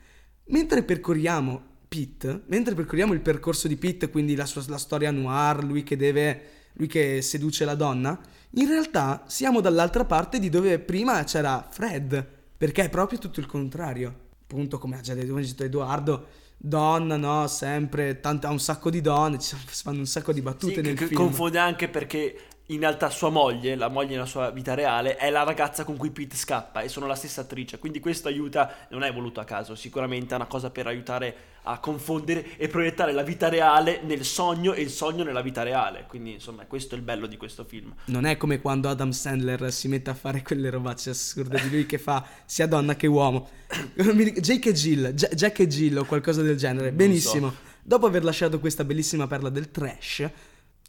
Mentre 0.50 0.84
percorriamo 0.84 1.60
Pete, 1.88 2.42
mentre 2.46 2.76
percorriamo 2.76 3.12
il 3.12 3.20
percorso 3.20 3.66
di 3.66 3.74
Pete, 3.74 4.08
quindi 4.08 4.36
la, 4.36 4.46
sua, 4.46 4.62
la 4.68 4.78
storia 4.78 5.10
noir, 5.10 5.64
lui 5.64 5.82
che 5.82 5.96
deve, 5.96 6.42
lui 6.74 6.86
che 6.86 7.22
seduce 7.22 7.64
la 7.64 7.74
donna, 7.74 8.16
in 8.50 8.68
realtà 8.68 9.24
siamo 9.26 9.60
dall'altra 9.60 10.04
parte 10.04 10.38
di 10.38 10.48
dove 10.48 10.78
prima 10.78 11.24
c'era 11.24 11.66
Fred, 11.68 12.24
perché 12.56 12.84
è 12.84 12.88
proprio 12.88 13.18
tutto 13.18 13.40
il 13.40 13.46
contrario. 13.46 14.25
Appunto, 14.48 14.78
come 14.78 14.96
ha 14.96 15.00
già 15.00 15.12
detto, 15.14 15.34
ha 15.34 15.64
Edoardo, 15.64 16.26
donna, 16.56 17.16
no, 17.16 17.48
sempre, 17.48 18.20
tanta, 18.20 18.48
un 18.50 18.60
sacco 18.60 18.90
di 18.90 19.00
donne, 19.00 19.40
ci 19.40 19.56
fanno 19.56 19.98
un 19.98 20.06
sacco 20.06 20.32
di 20.32 20.40
battute 20.40 20.74
Sì, 20.74 20.80
nel 20.82 20.94
che 20.94 21.06
film. 21.06 21.20
confonde 21.20 21.58
anche 21.58 21.88
perché 21.88 22.38
in 22.66 22.78
realtà 22.78 23.10
sua 23.10 23.28
moglie, 23.30 23.74
la 23.74 23.88
moglie 23.88 24.12
nella 24.12 24.24
sua 24.26 24.50
vita 24.50 24.74
reale, 24.74 25.16
è 25.16 25.30
la 25.30 25.42
ragazza 25.42 25.82
con 25.84 25.96
cui 25.96 26.10
Pete 26.10 26.36
scappa 26.36 26.80
e 26.82 26.88
sono 26.88 27.06
la 27.06 27.16
stessa 27.16 27.40
attrice. 27.40 27.78
Quindi 27.78 27.98
questo 27.98 28.28
aiuta, 28.28 28.86
non 28.90 29.02
è 29.02 29.12
voluto 29.12 29.40
a 29.40 29.44
caso, 29.44 29.74
sicuramente 29.74 30.32
è 30.34 30.36
una 30.36 30.46
cosa 30.46 30.70
per 30.70 30.86
aiutare 30.86 31.36
a 31.68 31.78
confondere 31.78 32.56
e 32.56 32.68
proiettare 32.68 33.12
la 33.12 33.22
vita 33.22 33.48
reale 33.48 34.00
nel 34.04 34.24
sogno 34.24 34.72
e 34.72 34.82
il 34.82 34.90
sogno 34.90 35.24
nella 35.24 35.42
vita 35.42 35.62
reale. 35.62 36.04
Quindi 36.08 36.32
insomma, 36.32 36.64
questo 36.66 36.94
è 36.94 36.98
il 36.98 37.04
bello 37.04 37.26
di 37.26 37.36
questo 37.36 37.64
film. 37.64 37.92
Non 38.06 38.24
è 38.24 38.36
come 38.36 38.60
quando 38.60 38.88
Adam 38.88 39.10
Sandler 39.10 39.72
si 39.72 39.88
mette 39.88 40.10
a 40.10 40.14
fare 40.14 40.42
quelle 40.42 40.70
robacce 40.70 41.10
assurde 41.10 41.60
di 41.62 41.70
lui 41.70 41.86
che 41.86 41.98
fa 41.98 42.24
sia 42.44 42.66
donna 42.66 42.94
che 42.94 43.06
uomo. 43.06 43.48
Jake 44.40 44.68
e 44.68 44.72
Jill, 44.72 45.12
Ja- 45.14 45.28
Jack 45.28 45.60
e 45.60 45.66
Jill 45.66 45.96
o 45.96 46.04
qualcosa 46.04 46.42
del 46.42 46.56
genere. 46.56 46.92
Benissimo. 46.92 47.50
so. 47.50 47.56
Dopo 47.82 48.06
aver 48.06 48.24
lasciato 48.24 48.58
questa 48.60 48.84
bellissima 48.84 49.26
perla 49.26 49.48
del 49.48 49.70
trash, 49.70 50.28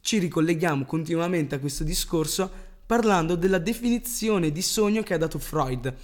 ci 0.00 0.18
ricolleghiamo 0.18 0.84
continuamente 0.84 1.56
a 1.56 1.58
questo 1.58 1.84
discorso 1.84 2.50
parlando 2.86 3.34
della 3.34 3.58
definizione 3.58 4.50
di 4.50 4.62
sogno 4.62 5.02
che 5.02 5.14
ha 5.14 5.18
dato 5.18 5.38
Freud. 5.38 5.94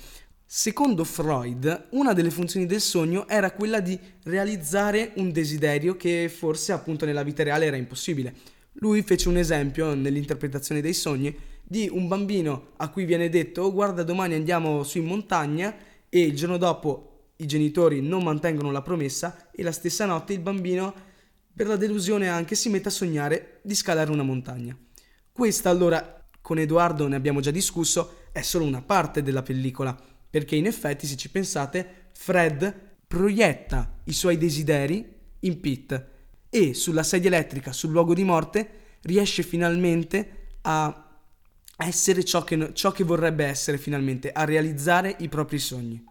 Secondo 0.47 1.05
Freud, 1.05 1.89
una 1.93 2.13
delle 2.13 2.31
funzioni 2.31 2.67
del 2.67 2.81
sogno 2.81 3.27
era 3.27 3.51
quella 3.53 3.81
di 3.81 3.99
realizzare 4.25 5.13
un 5.17 5.33
desiderio 5.33 5.97
che 5.97 6.29
forse 6.29 6.73
appunto 6.73 7.05
nella 7.05 7.23
vita 7.23 7.43
reale 7.43 7.65
era 7.65 7.77
impossibile. 7.77 8.35
Lui 8.75 9.03
fece 9.03 9.29
un 9.29 9.37
esempio 9.37 9.95
nell'interpretazione 9.95 10.81
dei 10.81 10.93
sogni 10.93 11.35
di 11.63 11.89
un 11.91 12.07
bambino 12.09 12.73
a 12.77 12.91
cui 12.91 13.05
viene 13.05 13.31
detto 13.31 13.63
"Oh, 13.63 13.73
guarda 13.73 14.03
domani 14.03 14.35
andiamo 14.35 14.85
su 14.85 14.99
in 14.99 15.07
montagna 15.07 15.75
e 16.09 16.21
il 16.21 16.37
giorno 16.37 16.59
dopo 16.59 17.31
i 17.37 17.47
genitori 17.47 18.01
non 18.01 18.23
mantengono 18.23 18.71
la 18.71 18.83
promessa 18.83 19.51
e 19.51 19.63
la 19.63 19.73
stessa 19.73 20.05
notte 20.05 20.35
il 20.35 20.41
bambino 20.41 20.95
per 21.55 21.67
la 21.67 21.77
delusione 21.77 22.29
anche 22.29 22.55
si 22.55 22.69
mette 22.69 22.89
a 22.89 22.93
sognare 22.93 23.61
di 23.63 23.75
scalare 23.75 24.11
una 24.11 24.23
montagna. 24.23 24.77
Questa 25.33 25.71
allora, 25.71 26.29
con 26.41 26.59
Edoardo 26.59 27.09
ne 27.09 27.17
abbiamo 27.17 27.41
già 27.41 27.51
discusso, 27.51 28.19
è 28.31 28.43
solo 28.43 28.65
una 28.65 28.83
parte 28.83 29.23
della 29.23 29.43
pellicola, 29.43 29.97
perché 30.35 30.57
in 30.57 30.67
effetti 30.67 31.07
se 31.07 31.17
ci 31.17 31.31
pensate, 31.31 32.09
Fred 32.11 32.75
proietta 33.07 34.01
i 34.07 34.13
suoi 34.13 34.37
desideri 34.37 35.09
in 35.39 35.61
Pete 35.61 36.09
e 36.51 36.75
sulla 36.75 37.05
sedia 37.05 37.29
elettrica, 37.29 37.73
sul 37.73 37.93
luogo 37.93 38.15
di 38.15 38.25
morte, 38.25 38.69
riesce 39.03 39.45
finalmente 39.45 40.57
a 40.63 41.21
essere 41.77 42.25
ciò 42.25 42.43
che, 42.43 42.75
ciò 42.75 42.91
che 42.91 43.05
vorrebbe 43.05 43.45
essere 43.45 43.79
finalmente, 43.79 44.33
a 44.33 44.45
realizzare 44.45 45.15
i 45.21 45.29
propri 45.29 45.61
sogni. 45.61 46.05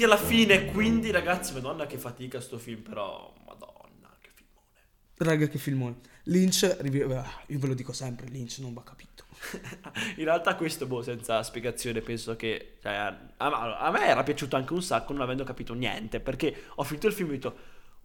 Giunti 0.00 0.04
alla 0.04 0.16
fine, 0.16 0.66
quindi 0.66 1.10
ragazzi, 1.10 1.52
madonna 1.52 1.86
che 1.86 1.98
fatica 1.98 2.40
sto 2.40 2.58
film, 2.58 2.80
però 2.82 3.32
madonna, 3.44 4.16
che 4.20 4.30
filmone. 4.34 4.66
Raga, 5.16 5.46
che 5.46 5.58
filmone. 5.58 6.00
Lynch, 6.24 6.64
ah, 6.64 7.42
io 7.46 7.58
ve 7.58 7.66
lo 7.66 7.74
dico 7.74 7.92
sempre, 7.92 8.26
Lynch 8.28 8.58
non 8.60 8.72
va 8.72 8.82
capito. 8.82 9.24
In 10.16 10.24
realtà 10.24 10.54
questo, 10.54 10.86
boh, 10.86 11.02
senza 11.02 11.42
spiegazione, 11.42 12.00
penso 12.00 12.36
che... 12.36 12.76
Cioè, 12.80 12.92
a, 12.92 13.18
a- 13.36 13.78
a 13.78 13.90
me 13.90 14.06
era 14.06 14.22
piaciuto 14.22 14.56
anche 14.56 14.72
un 14.72 14.82
sacco 14.82 15.12
non 15.12 15.22
avendo 15.22 15.44
capito 15.44 15.74
niente, 15.74 16.20
perché 16.20 16.68
ho 16.74 16.84
finito 16.84 17.06
il 17.06 17.12
film 17.12 17.28
e 17.28 17.32
ho 17.32 17.34
detto... 17.34 17.56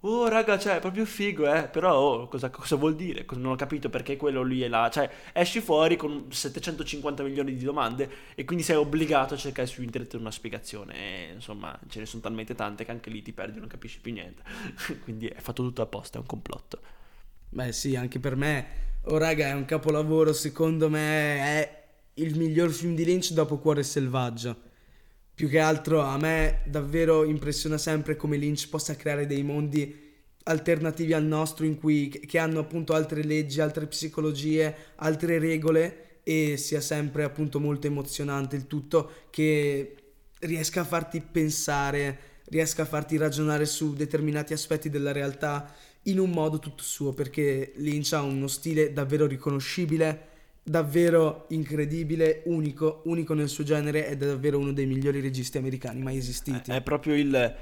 Oh 0.01 0.27
raga, 0.27 0.59
cioè, 0.59 0.75
è 0.75 0.79
proprio 0.79 1.03
figo, 1.03 1.51
eh. 1.51 1.67
Però, 1.67 1.97
oh, 1.97 2.27
cosa, 2.27 2.51
cosa 2.51 2.75
vuol 2.75 2.95
dire? 2.95 3.25
Non 3.31 3.53
ho 3.53 3.55
capito 3.55 3.89
perché 3.89 4.17
quello 4.17 4.43
lì 4.43 4.61
è 4.61 4.67
là. 4.67 4.87
Cioè, 4.91 5.09
esci 5.33 5.61
fuori 5.61 5.95
con 5.95 6.27
750 6.31 7.23
milioni 7.23 7.55
di 7.55 7.63
domande 7.63 8.09
e 8.35 8.45
quindi 8.45 8.63
sei 8.63 8.75
obbligato 8.75 9.33
a 9.33 9.37
cercare 9.37 9.67
su 9.67 9.81
internet 9.81 10.13
una 10.13 10.29
spiegazione. 10.29 10.93
E, 10.95 11.33
insomma, 11.33 11.77
ce 11.87 11.99
ne 11.99 12.05
sono 12.05 12.21
talmente 12.21 12.53
tante 12.53 12.85
che 12.85 12.91
anche 12.91 13.09
lì 13.09 13.23
ti 13.23 13.33
perdi, 13.33 13.57
non 13.57 13.67
capisci 13.67 13.99
più 13.99 14.13
niente. 14.13 14.43
quindi 15.03 15.27
è 15.27 15.39
fatto 15.39 15.63
tutto 15.63 15.81
apposta, 15.81 16.17
è 16.17 16.21
un 16.21 16.27
complotto. 16.27 16.79
Beh 17.49 17.71
sì, 17.71 17.95
anche 17.95 18.19
per 18.19 18.35
me, 18.35 18.67
oh 19.05 19.17
raga, 19.17 19.47
è 19.47 19.53
un 19.53 19.65
capolavoro, 19.65 20.33
secondo 20.33 20.89
me 20.89 21.37
è 21.37 21.83
il 22.15 22.37
miglior 22.37 22.69
film 22.69 22.95
di 22.95 23.05
Lynch 23.05 23.31
dopo 23.31 23.57
Cuore 23.57 23.81
selvaggio. 23.81 24.64
Più 25.35 25.49
che 25.49 25.59
altro 25.59 25.99
a 25.99 26.17
me 26.17 26.61
davvero 26.63 27.25
impressiona 27.25 27.77
sempre 27.77 28.15
come 28.15 28.37
Lynch 28.37 28.69
possa 28.69 28.95
creare 28.95 29.27
dei 29.27 29.43
mondi 29.43 30.03
alternativi 30.43 31.11
al 31.11 31.25
nostro 31.25 31.65
in 31.65 31.77
cui 31.77 32.07
che 32.07 32.37
hanno 32.37 32.59
appunto 32.59 32.93
altre 32.93 33.21
leggi, 33.21 33.59
altre 33.59 33.85
psicologie, 33.87 34.73
altre 34.95 35.37
regole 35.37 36.21
e 36.23 36.55
sia 36.55 36.79
sempre 36.79 37.23
appunto 37.23 37.59
molto 37.59 37.85
emozionante 37.87 38.55
il 38.55 38.65
tutto 38.65 39.27
che 39.29 39.95
riesca 40.39 40.81
a 40.81 40.85
farti 40.85 41.19
pensare, 41.19 42.17
riesca 42.45 42.83
a 42.83 42.85
farti 42.85 43.17
ragionare 43.17 43.65
su 43.65 43.93
determinati 43.93 44.53
aspetti 44.53 44.89
della 44.89 45.11
realtà 45.11 45.69
in 46.03 46.19
un 46.19 46.29
modo 46.29 46.59
tutto 46.59 46.83
suo 46.83 47.11
perché 47.11 47.73
Lynch 47.75 48.13
ha 48.13 48.21
uno 48.21 48.47
stile 48.47 48.93
davvero 48.93 49.25
riconoscibile 49.25 50.29
davvero 50.67 51.45
incredibile, 51.49 52.41
unico, 52.45 53.03
unico 53.05 53.35
nel 53.35 53.49
suo 53.49 53.63
genere 53.63 54.07
ed 54.07 54.23
è 54.23 54.25
davvero 54.25 54.57
uno 54.57 54.73
dei 54.73 54.87
migliori 54.87 55.21
registi 55.21 55.59
americani 55.59 56.01
mai 56.01 56.17
esistiti. 56.17 56.71
È 56.71 56.81
proprio 56.81 57.15
il 57.15 57.55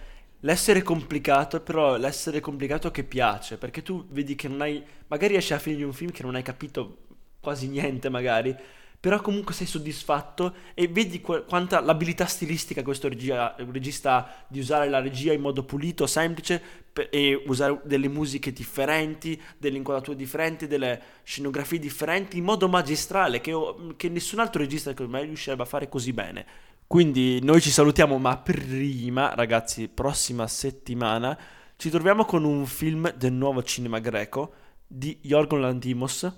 l'essere 0.44 0.82
complicato, 0.82 1.62
però 1.62 1.98
l'essere 1.98 2.40
complicato 2.40 2.92
che 2.92 3.04
piace, 3.04 3.58
perché 3.58 3.82
tu 3.82 4.06
vedi 4.10 4.36
che 4.36 4.48
non 4.48 4.62
hai 4.62 4.84
magari 5.08 5.36
esci 5.36 5.54
alla 5.54 5.62
fine 5.62 5.76
di 5.76 5.84
un 5.84 5.94
film 5.94 6.12
che 6.12 6.24
non 6.24 6.36
hai 6.36 6.44
capito 6.44 6.98
quasi 7.40 7.68
niente 7.68 8.10
magari, 8.10 8.56
però 9.04 9.20
comunque 9.20 9.54
sei 9.54 9.68
soddisfatto 9.68 10.54
e 10.74 10.88
vedi 10.88 11.20
qu- 11.20 11.44
quanta 11.44 11.82
l'abilità 11.82 12.26
stilistica 12.26 12.84
questo 12.84 13.10
regia- 13.10 13.54
regista 13.58 14.16
ha 14.16 14.46
di 14.48 14.60
usare 14.60 14.88
la 14.88 15.02
regia 15.02 15.34
in 15.34 15.42
modo 15.42 15.66
pulito, 15.66 16.08
semplice 16.08 16.62
pe- 16.94 17.10
e 17.12 17.44
usare 17.48 17.82
delle 17.84 18.08
musiche 18.08 18.54
differenti, 18.54 19.38
delle 19.58 19.76
inquadrature 19.76 20.16
differenti, 20.16 20.68
delle 20.68 21.02
scenografie 21.24 21.80
differenti 21.80 22.38
in 22.38 22.46
modo 22.46 22.70
magistrale 22.70 23.42
che, 23.42 23.54
che 23.98 24.08
nessun 24.08 24.40
altro 24.40 24.62
regista 24.62 24.92
secondo 24.92 25.18
me 25.18 25.24
riuscirebbe 25.24 25.64
a 25.64 25.66
fare 25.66 25.90
così 25.90 26.14
bene. 26.14 26.46
Quindi 26.88 27.42
noi 27.44 27.60
ci 27.60 27.72
salutiamo, 27.72 28.18
ma 28.18 28.38
prima, 28.38 29.36
ragazzi, 29.36 29.90
prossima 29.90 30.48
settimana 30.48 31.38
ci 31.76 31.90
troviamo 31.90 32.24
con 32.24 32.46
un 32.46 32.66
film 32.66 33.12
del 33.16 33.34
nuovo 33.34 33.64
cinema 33.64 34.00
greco 34.00 34.54
di 34.88 35.20
Yorgos 35.24 35.60
Lantimos, 35.60 36.32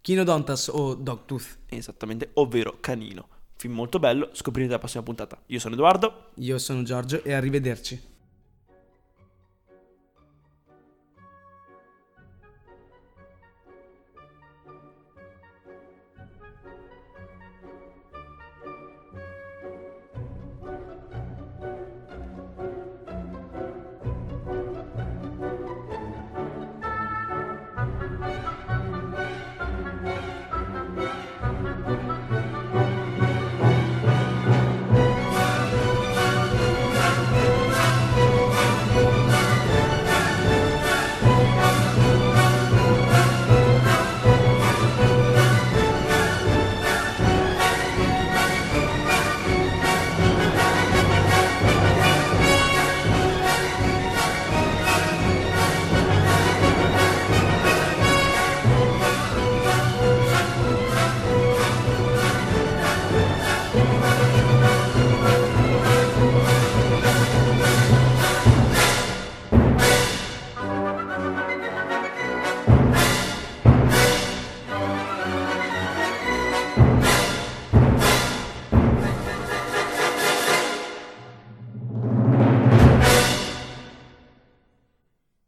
Kinodontas 0.00 0.68
o 0.68 0.94
Dogtooth. 0.94 1.58
esattamente, 1.68 2.30
ovvero 2.34 2.78
Canino. 2.80 3.28
Film 3.56 3.74
molto 3.74 3.98
bello, 3.98 4.30
scoprirete 4.32 4.72
la 4.72 4.78
prossima 4.78 5.02
puntata. 5.02 5.42
Io 5.46 5.58
sono 5.58 5.74
Edoardo. 5.74 6.30
Io 6.36 6.58
sono 6.58 6.82
Giorgio 6.82 7.22
e 7.22 7.32
arrivederci. 7.32 8.09